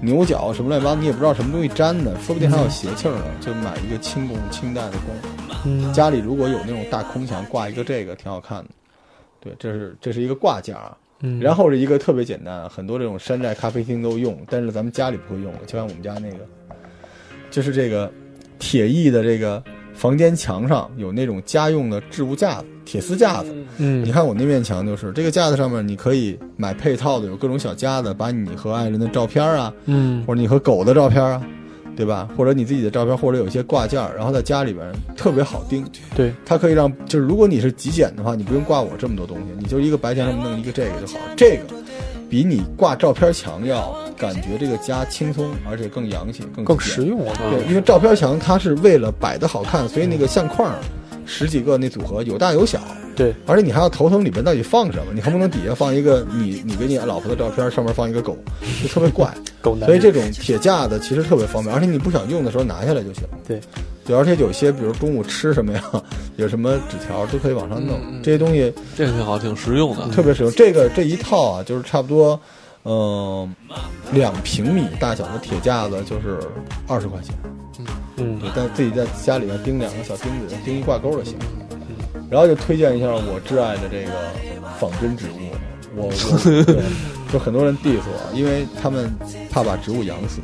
[0.00, 5.14] 牛角什么乱七八糟，你也不知道什么东西粘的，说不定还有邪气儿呢，就买一个轻工清代的弓。
[5.66, 8.70] 嗯，家里如果有那种大空墙，挂一个这个挺好看的。
[9.40, 10.96] 对，这是这是一个挂件啊。
[11.22, 16.38] 嗯然后是一个特别简单，很多这种山寨咖啡厅都用，但是咱们家里不会用，就像我们家那个，
[17.50, 18.10] 就是这个
[18.58, 19.62] 铁艺的这个
[20.00, 23.54] 房间墙上有那种家用的置物架子，铁丝架子。
[23.76, 31.42] 嗯你看我那面墙就是这个架子上面，你可以买配套的，有各种小夹子，把你和爱人的照片啊，嗯或者你和狗的照片啊，
[31.94, 32.26] 对吧？
[32.34, 35.84] 或者你自己的照片，或者有一些挂件儿，然后在家里边特别好钉。
[36.16, 41.34] 对，它可以让就是如果你是极简的话，你不用挂我这么多东西，你就一个白墙上面弄一个这个就好了。
[41.36, 41.64] 这个
[42.30, 47.58] 比你挂照片墙要感觉这个家轻松，而且更洋气，更更实用我觉得。
[47.58, 50.78] 对，因为照片墙它是为了摆的好看，所以那个相框儿
[51.26, 52.80] 十几个那组合有大有小，
[53.16, 58.38] 对，而且你还要头疼里边到底放什么，你恨不能底下放一个你你跟你老婆的照片，上面放一个狗，
[58.80, 59.28] 就特别怪。
[59.60, 63.24] 狗男所以这种铁架子其实特别方便，而且你不想用的时候拿下来就行。
[63.46, 63.60] 对，
[64.10, 65.82] 对，而且有些比如中午吃什么呀，
[66.34, 70.08] 有什么纸条都可以往上弄，嗯嗯这些东西这个挺好，挺实用的。
[70.08, 70.50] 特别实用。
[70.52, 72.40] 这个这一套啊，就是差不多，
[72.84, 73.54] 嗯、
[74.12, 76.40] 两平米大小的铁架子就是
[76.88, 77.32] 二十块钱。
[78.16, 81.36] 嗯对，但自己在家里面钉两个小钉子，钉一挂钩就行。
[82.28, 84.12] 然后就推荐一下我挚爱的这个
[84.78, 85.54] 仿真植物，
[85.94, 86.76] 我我 对
[87.32, 89.08] 就很多人 diss 我，因为他们
[89.50, 90.40] 怕把植物养死。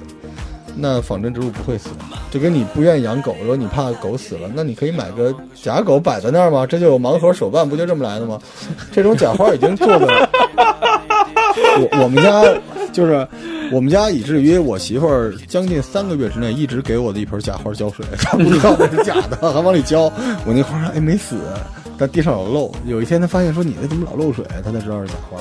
[0.78, 1.88] 那仿真植物不会死，
[2.30, 6.66] 就跟你不愿意养狗，如果你怕狗死了，那你可以买个假狗摆在那儿吗？
[6.66, 8.38] 这就有盲盒手办，不就这么来的吗？
[8.92, 10.06] 这种假花已经做的，
[11.80, 12.42] 我我们家
[12.92, 13.26] 就是
[13.72, 20.12] 我们家以至于我媳妇儿将近三个月之内一直给我的一盆假花浇水， 她不知道那是假的，还往里浇。
[20.44, 21.36] 我那花哎没死，
[21.96, 22.70] 但地上有漏。
[22.84, 25.38] 有一天她发现说你那怎么老漏水，她才知道是假花。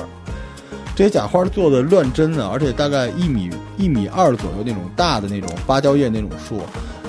[0.96, 6.62] 这些假花做的乱真的，而且大概一米一米二左右那种大的那种芭蕉叶那种树，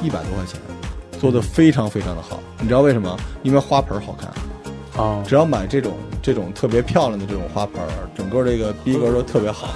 [0.04, 0.60] 一百多块钱，
[1.22, 2.42] 做的非常非常的好。
[2.60, 3.18] 你知道为什么？
[3.44, 4.30] 因为花盆好看。
[5.02, 9.70] 啊只要买这种这种特别漂亮的这种花盆儿，整个这个逼格都特别好，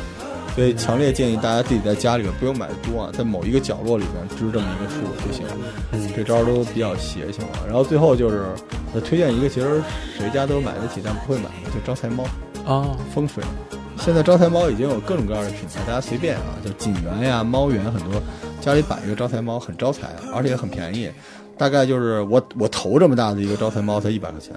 [0.56, 5.46] 所以强烈建议大家自己在家里边不用买的多啊，在某一个角落里边支这么一个树就行。
[5.94, 7.60] 嗯这招儿都比较邪性了。
[7.66, 8.44] 然后最后就是
[8.94, 9.82] 我推荐一个，其实
[10.18, 12.26] 谁家都买得起但不会买的，就招财猫
[12.66, 13.42] 啊风水。
[14.04, 18.20] 现在招财猫已经有各种各样的品牌，大家随便啊，就锦源呀、猫源很多，
[18.60, 21.08] 家里摆一个招财猫很招财，而且很便宜，
[21.56, 24.56] 大概就是我我头这么大的一个招财猫才一百块钱。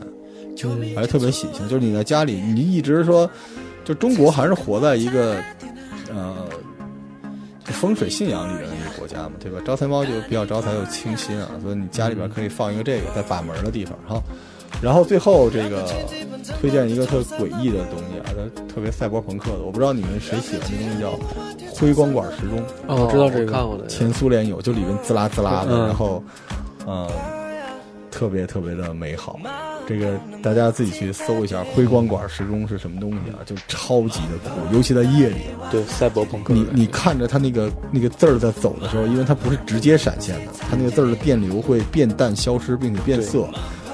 [0.57, 1.69] 就还特别喜庆。
[1.69, 3.29] 就是你在家里，你一直说，
[3.85, 5.37] 就中国还是活在一个
[6.09, 6.37] 呃
[7.65, 9.61] 风水信仰里边的一个国家嘛，对吧？
[9.67, 14.07] 招财猫就比较招财又清新啊，所以你家里边可以放一个这个，在把门的地方哈。
[14.07, 14.23] 然后
[15.05, 15.87] 最后这个
[16.61, 21.19] 推荐一个特诡异的东西啊，它特别赛博朋克的，我不知道你们谁喜欢这东西叫
[21.75, 22.59] 辉光管时钟。
[22.87, 23.87] 哦我知道这个看过的。
[23.87, 26.23] 前苏联有，就里面滋啦滋啦的，嗯然后，
[26.87, 27.09] 嗯，
[28.11, 29.39] 特别特别的美好。
[29.87, 35.37] 这个大家自己去搜一下辉光管时钟是什么东西啊，就超级的酷，尤其在夜里。
[35.71, 43.47] 对赛博朋克你你看着它那个那个字儿在走的时候，因为它不是直接闪现的，它那个字儿的电流会变淡、消失，并且变色，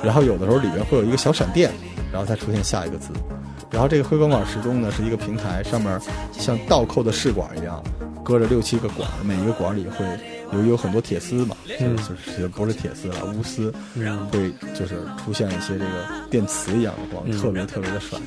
[0.03, 1.71] 然后有的时候里面会有一个小闪电，
[2.13, 3.09] 然后再出现下一个字。
[3.71, 6.01] 然后这个辉光管时钟呢是一个平台，上面
[6.33, 7.81] 像倒扣的试管一样，
[8.25, 10.05] 搁着六七个管，每一个管里会
[10.53, 11.97] 有有很多铁丝嘛，嗯。
[11.97, 14.27] 就是就是不是铁丝了，钨丝，嗯。
[14.27, 17.39] 会就是出现一些这个电磁一样的光，嗯。
[17.39, 18.19] 特别特别的帅。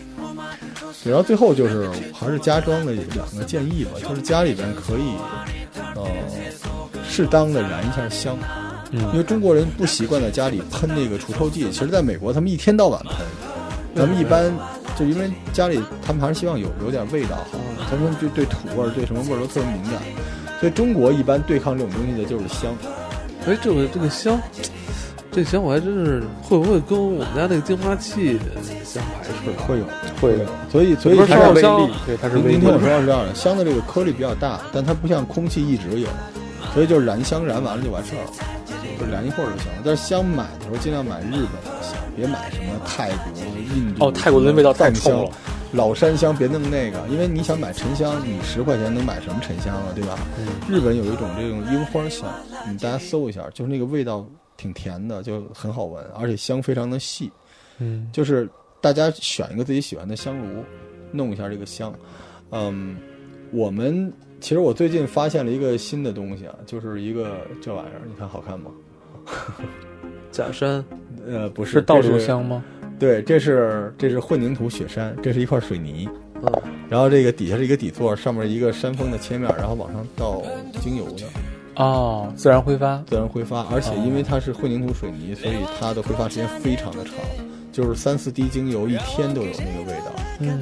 [1.04, 5.14] 然后最后就是还是家装的两个建议吧，就是家里边可以
[5.96, 6.08] 呃
[7.06, 8.38] 适当的燃一下香，
[8.94, 13.16] 因嗯为中国人不习惯在家里喷那个除臭剂，其实在美国他们一天到晚喷，
[13.96, 14.54] 咱们一般
[14.96, 17.58] 就因为家里他们还是希望有有点味道哈，
[17.90, 20.00] 他们就对土味儿对什么味儿都特别敏感，
[20.60, 22.72] 所以中国一般对抗这种东西的就是香。
[23.48, 24.40] 哎，这个这个香，
[25.32, 28.40] 这香我还真是会不会跟我们家那个净化器
[28.86, 29.52] 相排斥？
[29.68, 29.86] 会有，
[30.22, 36.08] 会有，所以所以它烧香它是微粒，对，它是微粒您您听我说是这样的，香的这个颗粒比较大，但它不像空气一直有，
[36.74, 38.32] 所以就是燃香燃完了就完事儿了，
[39.04, 39.82] 就燃一会儿就行了。
[39.84, 43.42] 但是香买的时候尽量买日本的香，别买什么泰国、
[43.76, 45.32] 印度哦泰国的味道太藏香冲了。
[45.74, 50.20] 老山香别弄那个，因为你想买沉香，你十块钱能买什么沉香啊，对吧？
[50.38, 52.32] 嗯日本有一种这种樱花香，
[52.70, 54.24] 你大家搜一下，就是那个味道
[54.56, 57.32] 挺甜的，就很好闻，而且香非常的细。
[57.80, 58.48] 嗯就是
[58.80, 60.64] 大家选一个自己喜欢的香炉，
[61.12, 61.92] 弄一下这个香。
[62.52, 62.96] 嗯，
[63.52, 68.70] 我们其实我最近发现了一个新的东西啊，就是一个这玩意儿，你看好看吗？
[70.32, 70.84] 假山，
[71.28, 72.64] 呃，不是，是倒这流香吗？
[73.00, 76.08] 对，这是这是混凝土雪山，这是一块水泥，
[76.42, 76.52] 嗯，
[76.90, 80.42] 然后这个底下是一个底座，上面一个山峰的切面，然后往上倒
[80.80, 81.26] 精油的，
[81.76, 87.14] 哦，自然挥发，自然挥发，而且因为它是混凝土水泥，所以它的挥发时间非常的长，
[87.74, 90.14] 就是三四滴精油一天都有那个味道。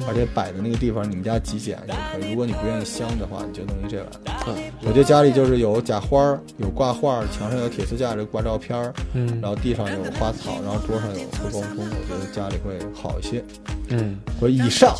[0.06, 2.30] 而且摆的那个地方你们家极简就可以。
[2.30, 4.44] 如果你不愿意香的话，你就弄一这玩意儿。
[4.46, 13.42] 嗯，我觉得家里就是有假花儿，有挂画儿，墙上有铁丝架着挂照片儿，嗯然后地上有花草，然后桌上有回光风，我觉得家里会好一些。
[13.88, 14.94] 嗯我以上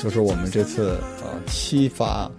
[0.00, 2.30] 就是我们这次呃七发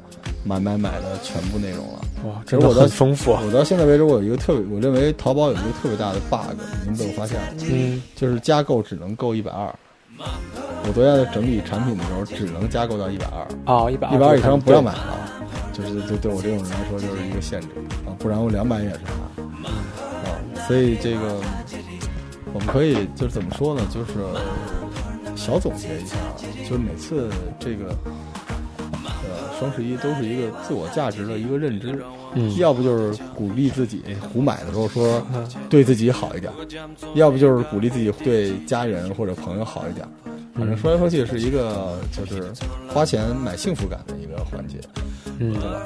[0.43, 2.01] 买买买的全部内容了。
[2.25, 3.41] 哇，真的我的很丰富啊。
[3.45, 9.73] 我到现在为止，我有一个特别，我认为淘宝有一个特别大的 bug，已经被我发现了，嗯就是加购只能购一百二。
[10.87, 15.17] 我昨天在整理产品的时候，只能加购到一百二，啊，一百一百二以上不要买了。
[15.71, 17.67] 就是对对我这种人来说，就是一个限制
[18.05, 18.99] 啊，不然我两百也是
[19.63, 20.67] 拿啊。
[20.67, 21.39] 所以这个
[22.53, 23.81] 我们可以就是怎么说呢？
[23.89, 24.11] 就是
[25.37, 26.35] 小总结一下，啊
[26.67, 28.28] 就是每次这个呃
[29.59, 32.01] 双十一都是一个自我价值的一个认知，
[32.33, 34.01] 嗯要不就是鼓励自己
[34.31, 35.21] 胡买的时候说
[35.69, 36.51] 对自己好一点，
[37.13, 40.07] 要不就是鼓励自己对家人或者朋友好一点。
[40.55, 42.51] 反正说来说去是一个就是
[42.87, 44.77] 花钱买幸福感的一个环节，
[45.39, 45.81] 嗯对吧？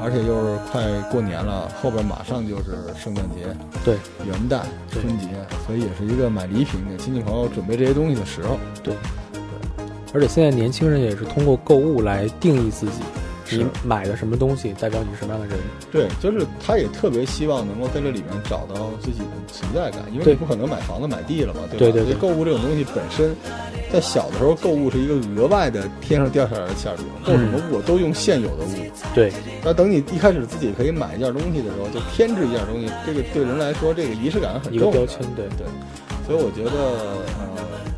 [0.00, 3.54] 而且又是快过年了，后边马上就是圣诞节、
[3.84, 5.26] 对元旦、春节，
[5.66, 8.58] 所以也是一个买礼品给亲戚朋友准备这些东西的时候。
[10.12, 15.58] 而且现在年轻人也是通过购物来定义自己，你买的什么东西代表你是什么样的人。
[15.90, 21.78] 对，就是他也特别希望能够在这里面找到自己的存在感，因为你不可能买房子买地了嘛，对吧？
[21.78, 23.34] 对对对所以购物这种东西本身，
[23.92, 28.72] 在小的时候购物是一个额外的天上掉下来的馅儿饼，购什么物我都用现有的物。
[29.14, 29.32] 对，
[29.64, 34.88] 那等你一开始自己可以买一件东西的时候，就添置一件东西，这个对人来说，这个仪式感很重要。
[34.88, 35.66] 一个标签，对对，
[36.26, 36.70] 所以我觉得，
[37.40, 37.64] 呃，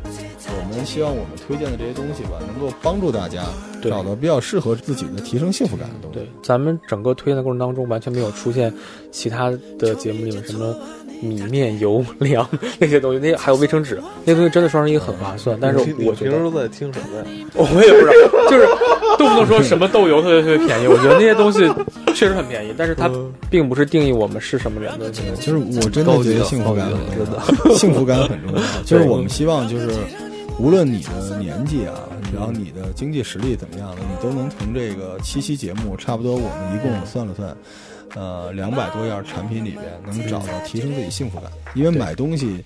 [0.71, 3.43] 们希望我们推荐的这些东西吧，能够帮助大家
[3.81, 6.19] 找到比较适合自己的提升幸福感的东西。
[6.19, 8.73] 对，咱们整个推荐的过程当中，完全没有出现
[9.11, 10.75] 其他的节目里面什么
[11.21, 12.47] 米面油粮
[12.79, 15.57] 那些东西，那还有卫生纸，那东西真的双十一很划算。
[15.61, 17.25] 但是我觉得，平时都在听什么呀？
[17.55, 18.65] 我也不知道，就是
[19.17, 21.69] 动不动说什么豆油特别特别便宜，我觉得那些东西
[22.15, 23.09] 确实很便宜，但是它
[23.49, 25.11] 并不是定义我们是什么人的。
[25.11, 27.25] 就是我真的觉得幸福感很重
[27.69, 28.61] 要，幸福感很重要。
[28.83, 29.89] 就是我们希望，就是
[30.61, 31.95] 无论你的年纪啊，
[32.31, 37.57] 然后你的经济实力怎么样的，你都能从这个七期节目，差不多我们一共算了算，
[38.13, 41.51] 呃，两百多样产品里边，能找到提升自己幸福感。
[41.73, 42.63] 因为买东西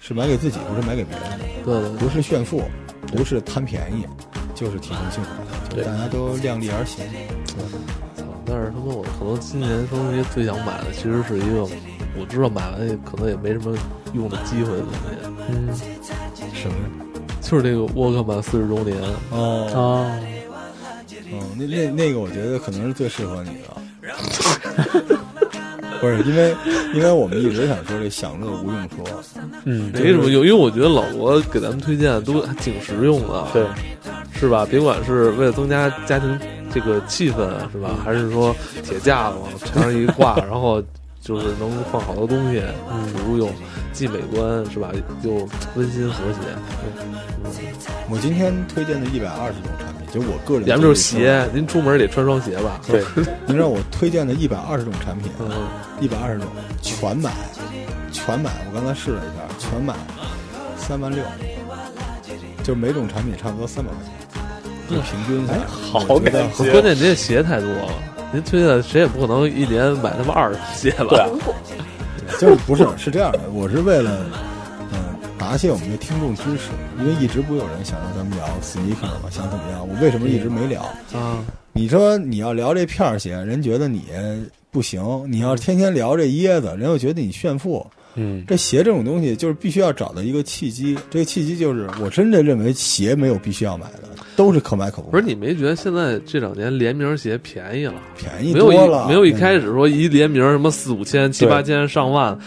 [0.00, 2.62] 是买给自己，不是买给别人的，对对不是炫富，
[3.08, 4.06] 不是贪便宜，
[4.54, 5.76] 就是提升幸福感。
[5.76, 7.04] 就大家都量力而行。
[8.14, 8.24] 操！
[8.46, 11.64] 但是他妈我可能今年双十一最想买的，其实是一个
[12.16, 13.76] 我知道买完也可能也没什么
[14.14, 14.92] 用的机会的东
[15.74, 15.84] 西，
[16.38, 16.74] 嗯什么？
[17.42, 18.96] 就是这个沃克曼四十周年。
[19.30, 20.10] 哦，哦，
[21.30, 23.76] 嗯，那那那个，我觉得可能是最适合你的。
[26.00, 26.56] 不是因为，
[26.94, 29.22] 因为我们一直想说这享乐无用说，
[29.64, 33.64] 嗯，没什么用，因为我觉得老罗给咱们推荐的都还挺实用的，对，
[34.34, 34.66] 是吧？
[34.68, 36.36] 别管是为了增加家庭
[36.74, 37.90] 这个气氛，是吧？
[38.04, 40.82] 还是说铁架子往墙上一挂， 然后
[41.22, 42.60] 就是能放好多东西，
[42.90, 43.48] 嗯实用，
[43.92, 44.90] 既美观，是吧？
[45.22, 46.38] 又温馨和谐。
[48.10, 52.80] 我今天推荐的一百二十种产品，就我个人，咱们就是鞋，您出门得穿双鞋吧？
[52.88, 53.04] 对，
[53.46, 55.48] 您让我推荐的一百二十种产品，嗯，
[56.00, 56.48] 一百二十种
[56.82, 57.32] 全买，
[58.10, 58.50] 全买。
[58.68, 59.94] 我刚才试了一下，全买
[60.76, 61.22] 三万六，
[62.64, 64.12] 就每种产品差不多三百块钱，
[64.90, 67.92] 就平均下来，好感觉关键您这鞋太多了，
[68.32, 71.06] 您推荐谁也不可能一年买他妈二十双鞋吧？
[71.10, 71.28] 对啊，
[72.40, 74.24] 就是不是是这样的，我是为了
[74.92, 74.98] 嗯
[75.38, 79.86] 答谢我们的听众支持，因为一直不有人想让咱们聊 sneaker 嘛，想怎么样？
[79.86, 80.82] 我为什么一直没聊？
[81.12, 84.04] 啊，你说你要聊这片儿鞋，人觉得你
[84.70, 87.86] 不行；你要天天聊这椰子，人又觉得你炫富。
[88.14, 90.98] 嗯，这鞋这种东西，就是必须要找到一个契机。
[91.10, 95.10] 这个契机就是，我真的认为鞋没有必须要买的，都是可买可不买。
[95.12, 97.94] 不是你没觉得现在这两年联名鞋便宜了？
[98.16, 102.38] 便宜没有多了，一没有一嗯开始说一联名什么四五千、七八千、上万，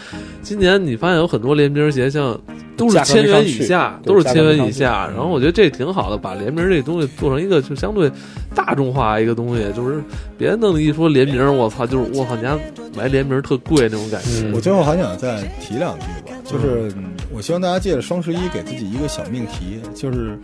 [0.42, 2.38] 今年你发现有很多联名鞋，像
[2.76, 5.08] 都是千元以下，都是千元以下。
[5.08, 8.10] 然后我觉得这挺好的，把联名这东西做成一个就相对
[8.54, 10.00] 大众化一个东西，就是
[10.38, 12.56] 别弄的一说联名，我操，就是我操，你家
[12.96, 14.28] 买联名特贵那种感觉。
[14.44, 20.38] 嗯我最后还想再提两句吧，就是嗯我希望大家借着双十一给自己一个小命题，就是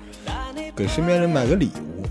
[0.75, 2.03] 给身边人买个礼物。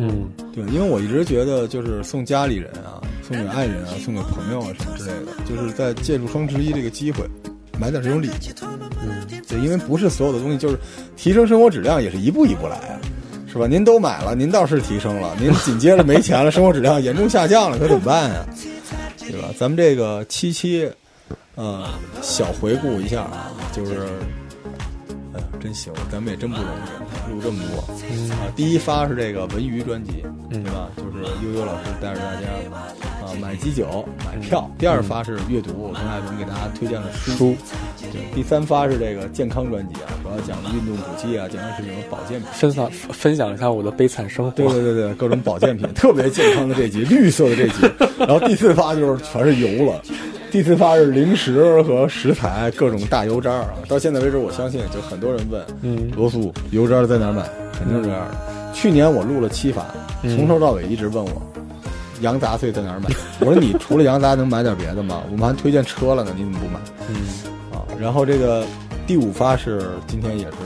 [0.00, 7.24] 嗯，对，因为我一直觉得，就是送家里人啊，送给爱人啊，送给朋友啊什么之类的，就是在借助双十一这个机会，
[7.80, 8.32] 买点这种礼物。
[9.02, 10.78] 嗯，对，因为不是所有的东西就是
[11.16, 13.00] 提升生活质量，也是一步一步来啊，
[13.50, 13.66] 是吧？
[13.66, 18.46] 您都买了，您倒是提升了，您紧接着没钱了， 生活质量严重下降了，可怎么办呀？
[19.18, 19.48] 对吧？
[19.58, 20.88] 咱们这个七期，
[21.58, 21.88] 呃，
[22.22, 23.94] 小回顾一下啊，就是，
[25.34, 27.80] 呃，哎呀，真行，咱们也真不容易，录这么多。
[28.32, 30.88] 啊，第一发是这个文娱专辑，对吧？
[30.96, 32.46] 就是悠悠老师带着大家
[33.26, 34.70] 啊买基酒、买票。
[34.78, 37.56] 第二发是阅读，我跟艾文给大家推荐了书。
[38.12, 42.48] 对，第三发是这个健康专辑啊，主要讲运动补剂啊、健康食品、保健品。
[42.52, 44.50] 分享分享一下我的悲惨生活。
[44.52, 47.74] 对对对对，各种保健品， 特别健康的这集，绿色的这集。
[48.20, 50.00] 然后第四发就是全是油了。
[50.50, 53.74] 第四发是零食和食材，各种大油渣儿啊！
[53.86, 57.42] 到现在为止，我相信就很多人问，嗯，罗素油渣在哪买？
[57.78, 58.72] 肯定是这样的。
[58.72, 59.84] 去年我录了七发，
[60.22, 61.42] 从头到尾一直问我，
[62.22, 63.10] 羊杂碎在哪儿买？
[63.40, 65.22] 我说你除了羊杂能买点别的吗？
[65.30, 66.80] 我们还推荐车了呢，你怎么不买？
[67.08, 67.14] 嗯，
[67.76, 68.64] 啊，然后这个
[69.06, 70.56] 第五发是今天也是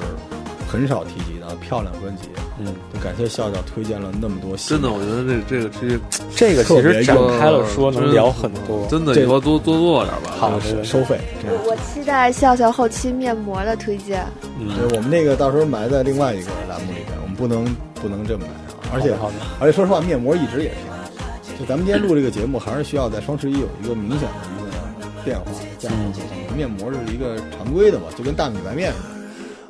[0.70, 2.28] 很少提及的漂亮专辑。
[2.59, 4.57] 嗯，感谢笑笑推荐了那么多。
[4.57, 6.00] 真的，我觉得这这个其实
[6.34, 8.86] 这个其实展开了说能聊很多。
[8.88, 10.30] 真的，以后多多做点吧。
[10.38, 11.18] 好，收费。
[11.64, 14.24] 我期待笑笑后期面膜的推荐。
[14.59, 18.92] 嗯，对，我们那个到时候埋在另外一个栏目里面，我们不能不能这么埋啊。
[18.94, 19.14] 而且，
[19.59, 21.59] 而且说实话，面膜一直也便宜。
[21.59, 25.44] 就咱们今天录这个节目，还是需要在双十一有一个明显的一个变化，
[25.78, 26.57] 价格走向。
[26.57, 28.98] 面膜是一个常规的嘛，就跟大米白面似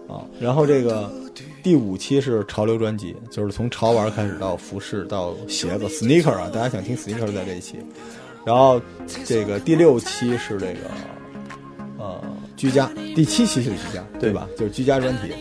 [0.08, 0.20] 的啊。
[0.38, 1.10] 然后这个。
[1.62, 7.76] 第五期是潮流专辑，就是从潮玩开始到服饰到鞋子，sneaker 啊，大家想听 sneaker 在这一期。
[8.44, 8.80] 然后
[9.24, 10.90] 这个第六期是这个
[11.98, 12.20] 呃
[12.56, 14.48] 居家，第七期是居家，对吧？
[14.58, 15.32] 就是居家专题。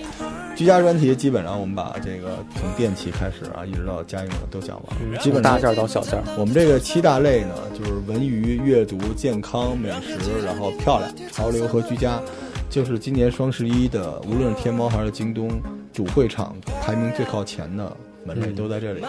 [0.56, 6.22] 居家专题基本上我们把这个从电器开始啊，一直到家用的都讲完，基本大件到小件。
[6.38, 12.22] 我们这个七大类呢，就是文娱、阅读、健康、美食，然后漂亮、潮流和居家。
[12.70, 15.50] 就是今年双十一的，无论是天猫还是京东
[15.94, 17.92] 主会场排名最靠前的
[18.26, 19.02] 门类都在这里。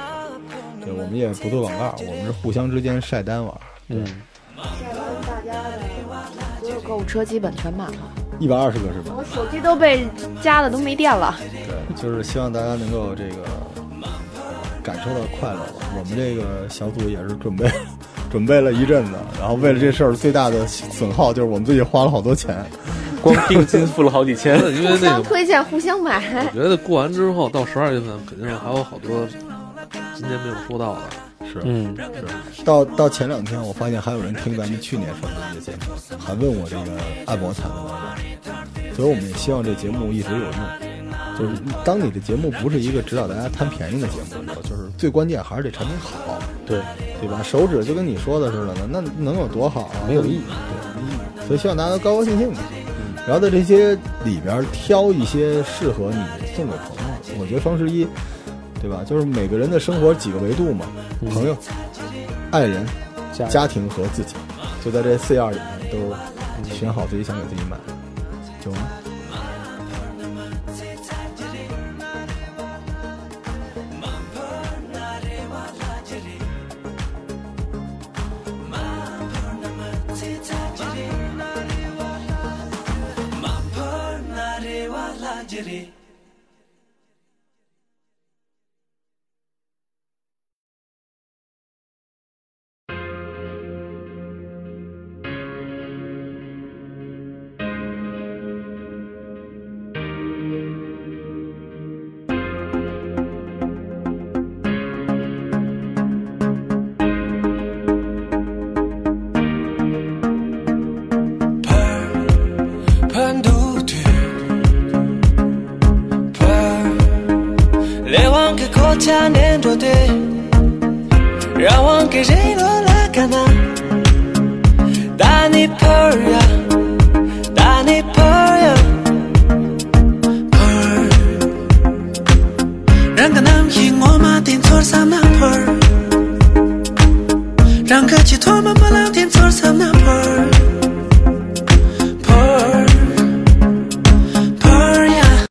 [0.85, 3.55] 对，我们也不做广告，我们是互相之间晒单玩。
[3.89, 4.05] 嗯。
[4.57, 5.81] 晒完大家的
[6.61, 7.99] 所有购物车基本全满了。
[8.39, 9.15] 一百二十个是吧？
[9.17, 10.07] 我手机都被
[10.41, 11.37] 加的都没电了。
[11.39, 13.45] 对，就是希望大家能够这个
[14.83, 15.87] 感受到快乐吧。
[15.97, 17.71] 我们这个小组也是准备
[18.31, 22.65] 准备了一阵子，然后为了这事儿最大的损耗就是我们自己花了好多钱。
[23.23, 26.21] 光定金付了好几千，因为那个推荐互相买。
[26.53, 29.27] 我觉得过完之后到十二月份，肯定是还有好多
[30.15, 31.01] 今年没有说到的。
[31.45, 31.95] 是，嗯，
[32.55, 32.63] 是。
[32.65, 36.93] 到到前两天，我发现还有人听咱们去年说的一个节目，还问我这个
[37.27, 38.95] 按摩毯的问题。
[38.95, 40.53] 所以我们也希望这节目一直有用。
[41.39, 46.81] 就是当你的节目不是一个指导大家贪便宜的节目的时候，就是最关键还是这产品好，对
[47.21, 47.43] 对吧？
[47.43, 49.97] 手指就跟你说的似的呢，那能有多好啊？
[50.07, 51.47] 没有意义，对，没意义。
[51.47, 52.61] 所以希望大家都高高兴兴的。
[53.27, 53.95] 然后在这些
[54.25, 58.07] 里边挑一些适合你送给朋友，我觉得双十一，
[58.81, 59.05] 对吧？
[59.07, 60.87] 就是每个人的生活几个维度嘛，
[61.31, 61.57] 朋友、
[62.51, 62.85] 爱人、
[63.49, 64.35] 家庭和自己，
[64.85, 67.77] 就在这四样里面都选好自己想给自己买，